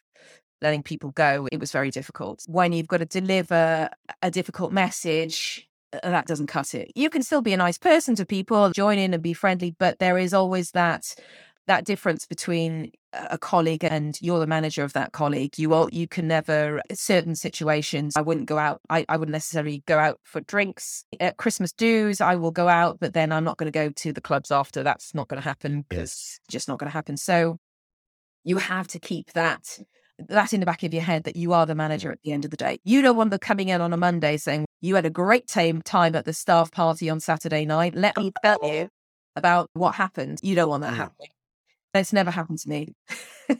[0.63, 2.43] letting people go, it was very difficult.
[2.47, 3.89] When you've got to deliver
[4.21, 6.91] a difficult message, uh, that doesn't cut it.
[6.95, 9.99] You can still be a nice person to people, join in and be friendly, but
[9.99, 11.13] there is always that
[11.67, 16.07] that difference between a colleague and you're the manager of that colleague you all you
[16.07, 20.41] can never certain situations i wouldn't go out I, I wouldn't necessarily go out for
[20.41, 23.89] drinks at christmas dues i will go out but then i'm not going to go
[23.89, 26.39] to the clubs after that's not going to happen because yes.
[26.49, 27.59] just not going to happen so
[28.43, 29.79] you have to keep that
[30.29, 32.45] that in the back of your head that you are the manager at the end
[32.45, 32.79] of the day.
[32.83, 35.81] You don't want them coming in on a Monday saying, You had a great time,
[35.81, 37.95] time at the staff party on Saturday night.
[37.95, 38.89] Let me tell you
[39.35, 40.39] about what happened.
[40.41, 40.97] You don't want that mm.
[40.97, 41.29] happening.
[41.93, 42.95] It's never happened to me.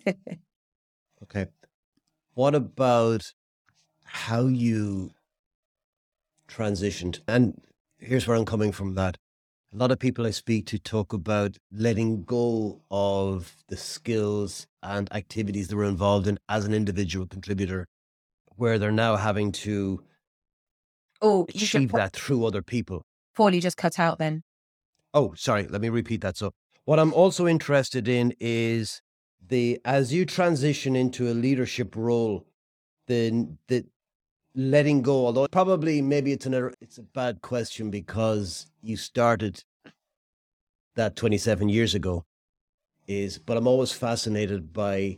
[1.23, 1.47] okay.
[2.33, 3.31] What about
[4.05, 5.11] how you
[6.47, 7.19] transitioned?
[7.27, 7.61] And
[7.99, 9.17] here's where I'm coming from that
[9.73, 15.11] a lot of people I speak to talk about letting go of the skills and
[15.13, 17.87] activities they were involved in as an individual contributor,
[18.55, 20.03] where they're now having to
[21.21, 23.03] oh, achieve that through other people.
[23.35, 24.43] Paul, you just cut out then.
[25.13, 25.67] Oh, sorry.
[25.67, 26.37] Let me repeat that.
[26.37, 26.51] So,
[26.85, 29.01] what I'm also interested in is
[29.45, 32.45] the as you transition into a leadership role,
[33.07, 33.85] the the
[34.55, 39.63] letting go although probably maybe it's an it's a bad question because you started
[40.95, 42.23] that 27 years ago
[43.07, 45.17] is but i'm always fascinated by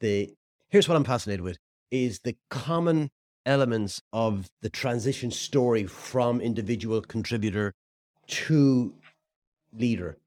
[0.00, 0.32] the
[0.68, 1.58] here's what i'm fascinated with
[1.90, 3.10] is the common
[3.48, 7.74] elements of the transition story from individual contributor
[8.26, 8.94] to
[9.72, 10.18] leader.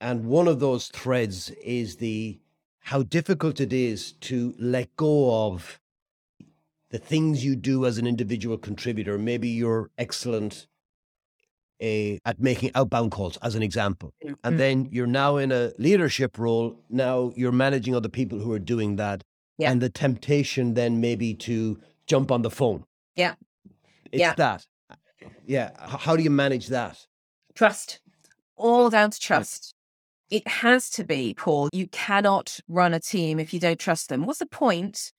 [0.00, 2.38] And one of those threads is the
[2.80, 5.80] how difficult it is to let go of
[6.92, 9.18] the things you do as an individual contributor.
[9.18, 10.68] Maybe you're excellent
[11.80, 14.12] a, at making outbound calls, as an example.
[14.22, 14.34] Mm-hmm.
[14.44, 16.78] And then you're now in a leadership role.
[16.88, 19.24] Now you're managing other people who are doing that.
[19.58, 19.72] Yeah.
[19.72, 22.84] And the temptation then maybe to jump on the phone.
[23.16, 23.34] Yeah.
[24.12, 24.34] It's yeah.
[24.34, 24.66] that.
[25.46, 25.70] Yeah.
[25.78, 27.06] How do you manage that?
[27.54, 28.00] Trust.
[28.56, 29.74] All down to trust.
[30.30, 31.68] It has to be, Paul.
[31.72, 34.24] You cannot run a team if you don't trust them.
[34.24, 35.12] What's the point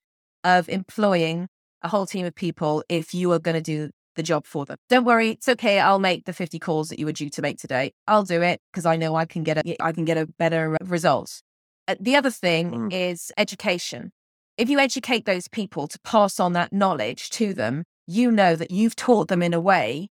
[0.43, 1.47] of employing
[1.83, 4.77] a whole team of people if you are going to do the job for them.
[4.89, 5.79] Don't worry, it's okay.
[5.79, 7.93] I'll make the 50 calls that you were due to make today.
[8.07, 10.77] I'll do it because I know I can get a I can get a better
[10.83, 11.41] result.
[11.87, 12.93] Uh, the other thing mm.
[12.93, 14.11] is education.
[14.57, 18.71] If you educate those people to pass on that knowledge to them, you know that
[18.71, 20.09] you've taught them in a way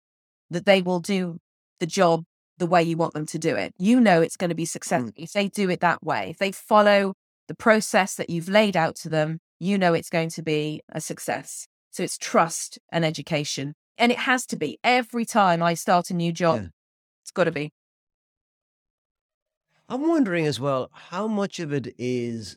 [0.51, 1.39] that they will do
[1.81, 2.25] the job
[2.59, 3.73] the way you want them to do it.
[3.79, 5.15] You know it's going to be successful mm.
[5.17, 6.31] if they do it that way.
[6.31, 7.15] If they follow
[7.49, 11.01] the process that you've laid out to them, you know it's going to be a
[11.01, 11.69] success.
[11.93, 13.75] So it's trust and education.
[13.97, 16.63] And it has to be every time I start a new job.
[16.63, 16.69] Yeah.
[17.23, 17.71] It's got to be.
[19.89, 22.57] I'm wondering as well how much of it is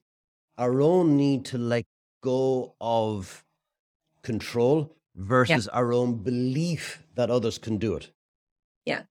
[0.58, 1.86] our own need to let
[2.22, 3.44] go of
[4.24, 5.78] control versus yeah.
[5.78, 8.10] our own belief that others can do it.
[8.84, 9.04] Yeah.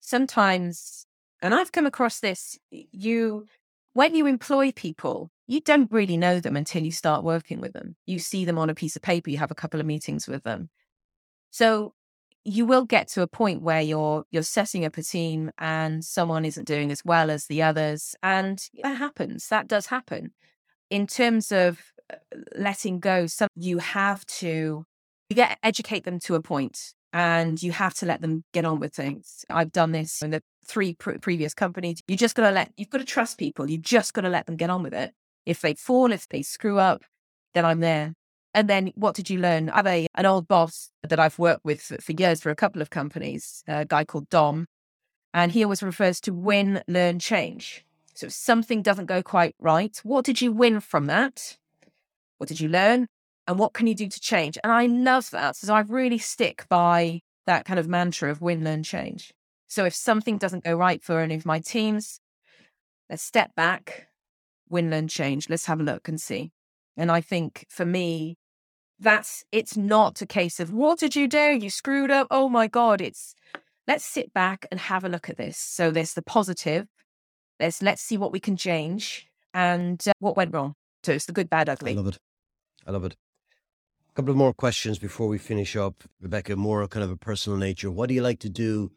[0.00, 1.06] Sometimes,
[1.40, 3.46] and I've come across this, you,
[3.92, 7.96] when you employ people, you don't really know them until you start working with them.
[8.06, 10.44] You see them on a piece of paper, you have a couple of meetings with
[10.44, 10.70] them.
[11.50, 11.94] So
[12.44, 16.44] you will get to a point where you're you're setting up a team and someone
[16.44, 20.32] isn't doing as well as the others and that happens that does happen
[20.88, 21.80] in terms of
[22.10, 22.16] uh,
[22.56, 24.84] letting go some you have to
[25.28, 28.80] you get educate them to a point and you have to let them get on
[28.80, 32.50] with things i've done this in the three pr- previous companies you just got to
[32.50, 34.94] let you've got to trust people you've just got to let them get on with
[34.94, 35.12] it
[35.46, 37.02] if they fall, if they screw up,
[37.54, 38.14] then I'm there.
[38.52, 39.70] And then what did you learn?
[39.70, 42.56] I have a, an old boss that I've worked with for, for years for a
[42.56, 44.66] couple of companies, a guy called Dom.
[45.32, 47.84] And he always refers to win, learn, change.
[48.14, 51.56] So if something doesn't go quite right, what did you win from that?
[52.38, 53.06] What did you learn?
[53.46, 54.58] And what can you do to change?
[54.62, 55.56] And I love that.
[55.56, 59.32] So I really stick by that kind of mantra of win, learn, change.
[59.70, 62.20] So if something doesn't go right for any of my teams,
[63.08, 64.08] let's step back,
[64.68, 65.48] win, learn, change.
[65.48, 66.50] Let's have a look and see.
[66.96, 68.36] And I think for me,
[68.98, 71.56] that's it's not a case of what did you do?
[71.56, 72.26] You screwed up.
[72.32, 73.00] Oh my God.
[73.00, 73.36] It's
[73.86, 75.56] let's sit back and have a look at this.
[75.56, 76.88] So there's the positive.
[77.60, 80.74] There's let's see what we can change and uh, what went wrong.
[81.04, 81.92] So it's the good, bad, ugly.
[81.92, 82.18] I love it.
[82.88, 83.16] I love it.
[84.10, 86.02] A couple of more questions before we finish up.
[86.20, 87.88] Rebecca, more kind of a personal nature.
[87.88, 88.90] What do you like to do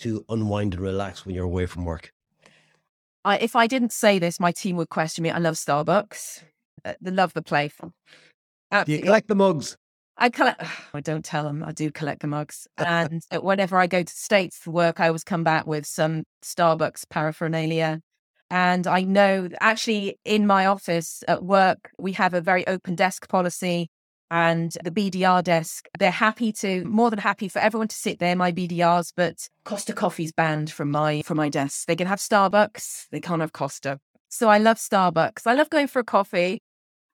[0.00, 2.12] to unwind and relax when you're away from work?
[3.24, 5.30] I, if I didn't say this, my team would question me.
[5.30, 6.42] I love Starbucks.
[6.84, 7.74] Uh, they love the place.
[8.72, 9.76] Do you collect the mugs?
[10.16, 10.62] I collect.
[10.94, 11.64] I don't tell them.
[11.64, 15.08] I do collect the mugs, and uh, whenever I go to states for work, I
[15.08, 18.00] always come back with some Starbucks paraphernalia.
[18.52, 23.28] And I know actually in my office at work, we have a very open desk
[23.28, 23.88] policy
[24.30, 28.36] and the BDR desk, they're happy to, more than happy for everyone to sit there,
[28.36, 31.86] my BDRs, but Costa Coffee's banned from my from my desk.
[31.86, 33.98] They can have Starbucks, they can't have Costa.
[34.28, 35.46] So I love Starbucks.
[35.46, 36.62] I love going for a coffee.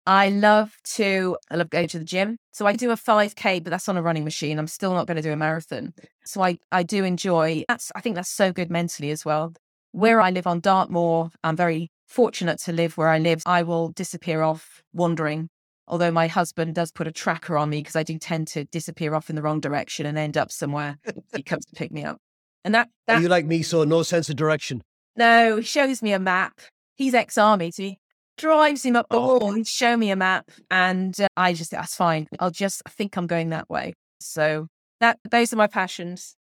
[0.05, 2.37] I love to I love going to the gym.
[2.51, 4.59] So I do a 5k, but that's on a running machine.
[4.59, 5.93] I'm still not going to do a marathon.
[6.25, 9.53] So I I do enjoy that's I think that's so good mentally as well.
[9.91, 13.43] Where I live on Dartmoor, I'm very fortunate to live where I live.
[13.45, 15.49] I will disappear off wandering
[15.87, 19.13] Although my husband does put a tracker on me because I do tend to disappear
[19.15, 20.97] off in the wrong direction and end up somewhere.
[21.35, 22.17] he comes to pick me up.
[22.63, 24.81] And that, that you like me, so no sense of direction.
[25.17, 26.61] No, he shows me a map.
[26.95, 27.99] He's ex army, so he
[28.37, 29.39] drives him up the oh.
[29.39, 30.49] wall and show me a map.
[30.71, 32.27] And uh, I just, that's fine.
[32.39, 33.93] I'll just, I think I'm going that way.
[34.21, 34.67] So
[35.01, 36.35] that, those are my passions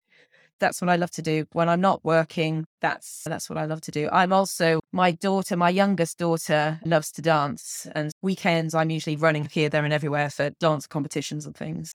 [0.62, 1.44] that's what I love to do.
[1.52, 4.08] When I'm not working, that's that's what I love to do.
[4.10, 9.44] I'm also my daughter, my youngest daughter loves to dance and weekends I'm usually running
[9.44, 11.92] here, there and everywhere for dance competitions and things.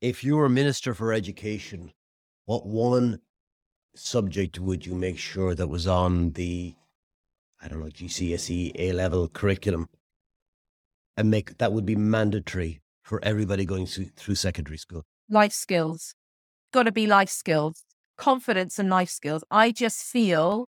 [0.00, 1.92] If you were minister for education,
[2.46, 3.20] what one
[3.94, 6.74] subject would you make sure that was on the
[7.60, 9.88] I don't know, GCSE A level curriculum
[11.18, 15.04] and make that would be mandatory for everybody going through, through secondary school?
[15.28, 16.14] Life skills
[16.72, 17.84] got to be life skills,
[18.16, 19.44] confidence and life skills.
[19.50, 20.68] I just feel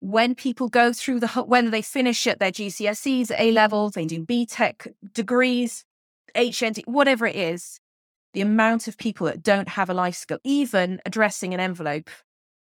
[0.00, 4.24] when people go through the, when they finish at their GCSEs, A levels, they do
[4.24, 5.84] BTEC degrees,
[6.36, 7.80] HND, whatever it is,
[8.34, 12.10] the amount of people that don't have a life skill, even addressing an envelope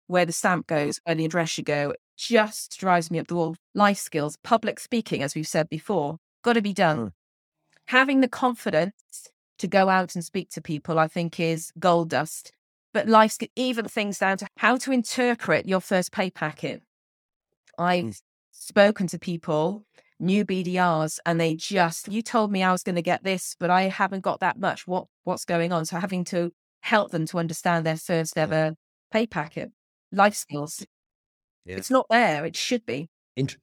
[0.06, 3.56] where the stamp goes, where the address should go, just drives me up the wall.
[3.74, 6.98] Life skills, public speaking, as we've said before, got to be done.
[6.98, 7.12] Mm.
[7.88, 9.28] Having the confidence
[9.58, 12.52] to go out and speak to people, I think is gold dust.
[12.92, 16.82] But life's even things down to how to interpret your first pay packet.
[17.78, 18.22] I've mm.
[18.52, 19.84] spoken to people,
[20.18, 23.70] new BDRs, and they just, you told me I was going to get this, but
[23.70, 24.86] I haven't got that much.
[24.86, 25.84] What what's going on?
[25.84, 28.74] So having to help them to understand their first ever
[29.12, 29.72] pay packet,
[30.12, 30.86] life skills.
[31.64, 31.76] Yeah.
[31.76, 32.44] It's not there.
[32.44, 33.08] It should be.
[33.36, 33.56] Int-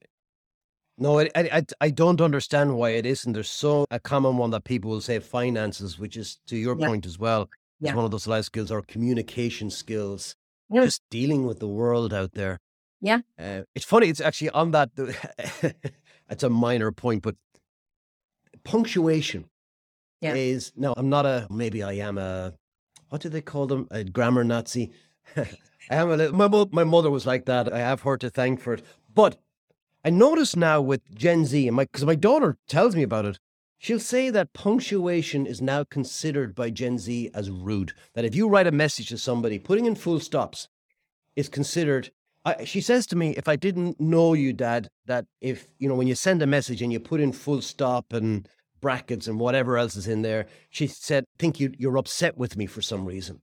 [0.98, 3.34] no, I, I I don't understand why it isn't.
[3.34, 6.88] There's so a common one that people will say finances, which is to your yeah.
[6.88, 7.44] point as well.
[7.82, 7.96] It's yeah.
[7.96, 10.36] one of those life skills or communication skills,
[10.70, 10.84] yeah.
[10.84, 12.60] just dealing with the world out there.
[13.02, 13.20] Yeah.
[13.38, 14.08] Uh, it's funny.
[14.08, 14.90] It's actually on that.
[16.30, 17.36] it's a minor point, but
[18.64, 19.50] punctuation
[20.22, 20.36] yeah.
[20.36, 20.94] is no.
[20.96, 21.48] I'm not a.
[21.50, 22.54] Maybe I am a.
[23.10, 23.88] What do they call them?
[23.92, 24.92] A grammar Nazi.
[25.36, 25.48] I
[25.90, 27.74] am a little, my my mother was like that.
[27.74, 29.38] I have her to thank for it, but
[30.06, 33.40] I notice now with Gen Z, and my because my daughter tells me about it,
[33.78, 37.94] she'll say that punctuation is now considered by Gen Z as rude.
[38.14, 40.68] That if you write a message to somebody, putting in full stops
[41.36, 42.12] is considered.
[42.44, 45.96] I, she says to me, if I didn't know you, Dad, that if you know
[45.96, 48.48] when you send a message and you put in full stop and
[48.82, 52.66] brackets and whatever else is in there, she said, think you you're upset with me
[52.66, 53.42] for some reason.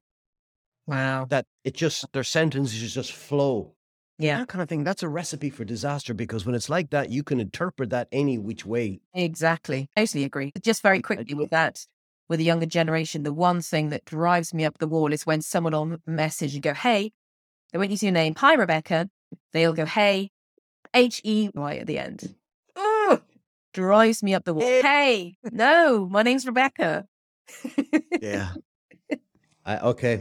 [0.87, 1.25] Wow.
[1.31, 3.75] That it just their sentences just flow.
[4.21, 4.39] Yeah.
[4.39, 4.85] That kind of thing.
[4.85, 8.37] That's a recipe for disaster because when it's like that, you can interpret that any
[8.37, 9.01] which way.
[9.15, 9.89] Exactly.
[9.97, 10.53] I totally agree.
[10.61, 11.87] Just very quickly with that,
[12.29, 15.41] with the younger generation, the one thing that drives me up the wall is when
[15.41, 17.13] someone will message and go, Hey,
[17.73, 18.35] they won't use your name.
[18.37, 19.09] Hi, Rebecca.
[19.55, 20.31] They'll go, Hey,
[20.93, 22.35] H E Y at the end.
[22.77, 23.13] Mm.
[23.13, 23.23] Ugh,
[23.73, 24.63] drives me up the wall.
[24.63, 27.07] Hey, no, my name's Rebecca.
[28.21, 28.51] yeah.
[29.65, 30.21] I, okay.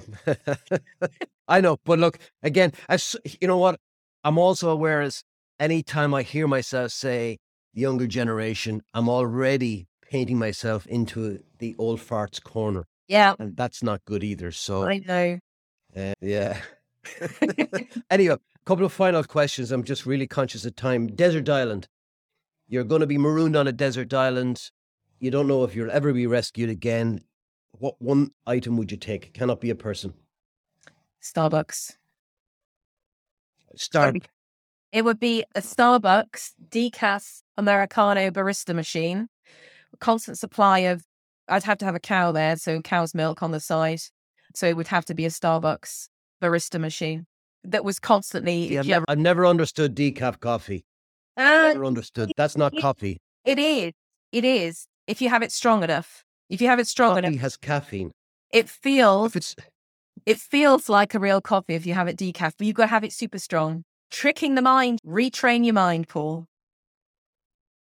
[1.50, 2.72] I know, but look again.
[2.88, 3.80] As you know, what
[4.24, 5.24] I'm also aware is
[5.60, 7.38] anytime I hear myself say
[7.74, 14.04] younger generation, I'm already painting myself into the old farts corner, Yeah, and that's not
[14.06, 14.52] good either.
[14.52, 15.40] So, I know.
[15.96, 16.60] uh, yeah.
[18.10, 19.72] anyway, a couple of final questions.
[19.72, 21.08] I'm just really conscious of time.
[21.08, 21.88] Desert island.
[22.68, 24.70] You're going to be marooned on a desert island.
[25.20, 27.22] You don't know if you'll ever be rescued again.
[27.78, 29.28] What one item would you take?
[29.28, 30.14] It cannot be a person.
[31.22, 31.96] Starbucks.
[33.76, 34.28] Start.
[34.92, 39.28] It would be a Starbucks decaf Americano barista machine,
[40.00, 41.04] constant supply of,
[41.48, 44.02] I'd have to have a cow there, so cow's milk on the side.
[44.56, 46.08] So it would have to be a Starbucks
[46.42, 47.28] barista machine
[47.64, 48.70] that was constantly.
[48.70, 50.86] See, I've, yeah, never, I've never understood decaf coffee.
[51.38, 51.44] uh,
[51.74, 52.32] Never understood.
[52.36, 53.18] That's not it- coffee.
[53.46, 53.94] it is.
[54.32, 54.88] It is.
[55.08, 56.24] If you have it strong enough.
[56.50, 58.12] If you have it strong Coffee enough, has caffeine.
[58.52, 59.56] it feels If it's
[60.26, 62.88] it feels like a real coffee if you have it decaf, but you've got to
[62.90, 63.84] have it super strong.
[64.12, 66.46] Tricking the mind, retrain your mind, Paul.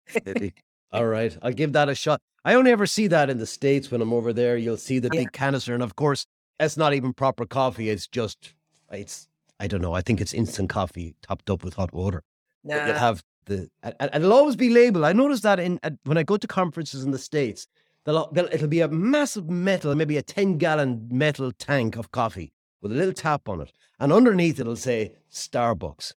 [0.91, 2.19] All right, I'll give that a shot.
[2.45, 4.57] I only ever see that in the States when I'm over there.
[4.57, 5.21] You'll see the Yeah.
[5.21, 5.73] big canister.
[5.73, 6.25] And of course,
[6.59, 7.89] it's not even proper coffee.
[7.89, 8.53] It's just,
[8.91, 9.27] it's,
[9.59, 9.93] I don't know.
[9.93, 12.23] I think it's instant coffee topped up with hot water.
[12.63, 15.05] But You'll have the, and it'll always be labeled.
[15.05, 17.67] I noticed that in when I go to conferences in the States,
[18.05, 22.53] they'll, they'll, it'll be a massive metal, maybe a 10 gallon metal tank of coffee
[22.81, 23.71] with a little tap on it.
[23.99, 26.13] And underneath it'll say Starbucks.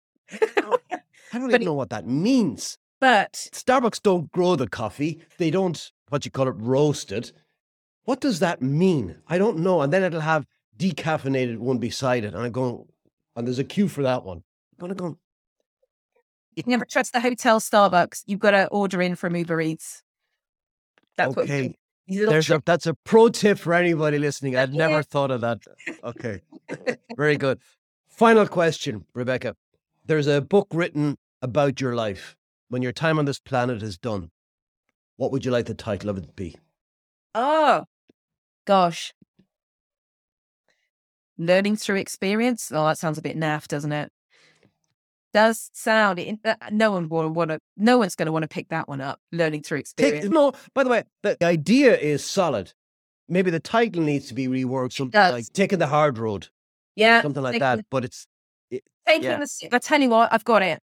[0.58, 2.78] Oh, I don't even know what that means.
[3.00, 5.22] But Starbucks don't grow the coffee.
[5.38, 7.32] They don't, what you call it, roast it.
[8.04, 9.18] What does that mean?
[9.28, 9.82] I don't know.
[9.82, 10.46] And then it'll have
[10.78, 12.34] decaffeinated one beside it.
[12.34, 12.86] And I'm going,
[13.36, 14.44] and there's a queue for that one.
[14.74, 15.18] I'm going to go,
[16.56, 18.24] you never trust the hotel Starbucks.
[18.26, 20.04] You've got to order in from Uber Eats.
[21.20, 21.76] That's Okay.
[22.08, 24.56] what there's a, that's a pro tip for anybody listening.
[24.56, 24.88] I'd Yeah.
[24.88, 25.60] never thought of that.
[26.04, 26.42] Okay.
[27.18, 27.60] Very good.
[28.10, 29.56] Final question, Rebecca.
[30.06, 32.36] There's a book written about your life.
[32.70, 34.32] When your time on this planet is done,
[35.18, 36.56] what would you like the title of it to be?
[37.36, 37.86] Oh,
[38.66, 39.14] gosh.
[41.38, 42.72] Learning through experience.
[42.74, 44.12] Oh, that sounds a bit naff, doesn't it?
[45.34, 46.20] Does sound.
[46.20, 47.60] it- uh, No one will want to.
[47.78, 49.20] No one's going to want to pick that one up.
[49.32, 49.82] Learning through Take,
[50.14, 50.26] experience.
[50.30, 52.74] no, by the way, the idea is solid.
[53.28, 56.48] Maybe the title needs to be reworked, something like taking the hard road,
[56.96, 57.76] yeah, something like that.
[57.78, 58.26] the- But it's
[59.08, 59.38] Taking yeah.
[59.40, 59.70] the.
[59.72, 60.80] I tell you what, I've got it.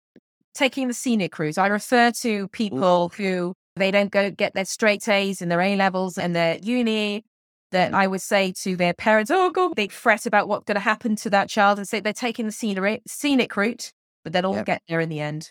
[0.55, 1.59] Taking the scenic route.
[1.59, 5.76] I refer to people who they don't go get their straight A's in their A
[5.76, 7.24] levels and their uni.
[7.70, 10.80] That I would say to their parents, "Oh God," they fret about what's going to
[10.80, 13.93] happen to that child, and say they're taking the scenic scenic route,
[14.24, 14.66] but they'll all Yep.
[14.66, 15.50] get there in the end.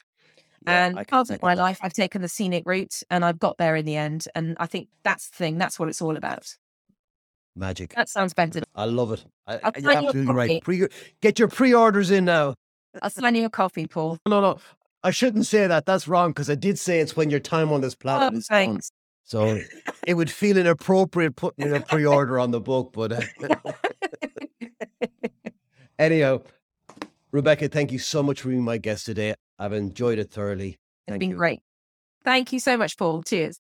[0.68, 1.62] Yeah, and part of my that.
[1.62, 4.28] life, I've taken the scenic route, and I've got there in the end.
[4.36, 5.58] And I think that's the thing.
[5.58, 6.46] That's what it's all about.
[7.56, 7.96] magic.
[7.96, 8.62] That sounds better.
[8.76, 9.26] I love it.
[9.48, 10.64] I, I'll you're you absolutely right.
[10.64, 10.88] Pre-
[11.22, 12.54] get your pre-orders in now.
[13.02, 14.18] I'll sign you a coffee, Paul.
[14.28, 14.60] No, no,
[15.04, 15.86] I shouldn't say that.
[15.86, 18.46] That's wrong because I did say it's when your time on this planet Oh, is
[18.48, 18.58] done.
[18.66, 18.92] thanks.
[19.24, 19.60] So
[20.06, 22.92] it would feel inappropriate putting in a pre-order on the book.
[22.94, 23.22] But uh,
[26.00, 26.42] anyhow,
[27.32, 29.36] Rebecca, thank you so much for being my guest today.
[29.58, 30.78] I've enjoyed it thoroughly.
[31.08, 31.36] It's been you.
[31.38, 31.62] great.
[32.26, 33.24] Thank you so much, Paul.
[33.24, 33.60] Cheers.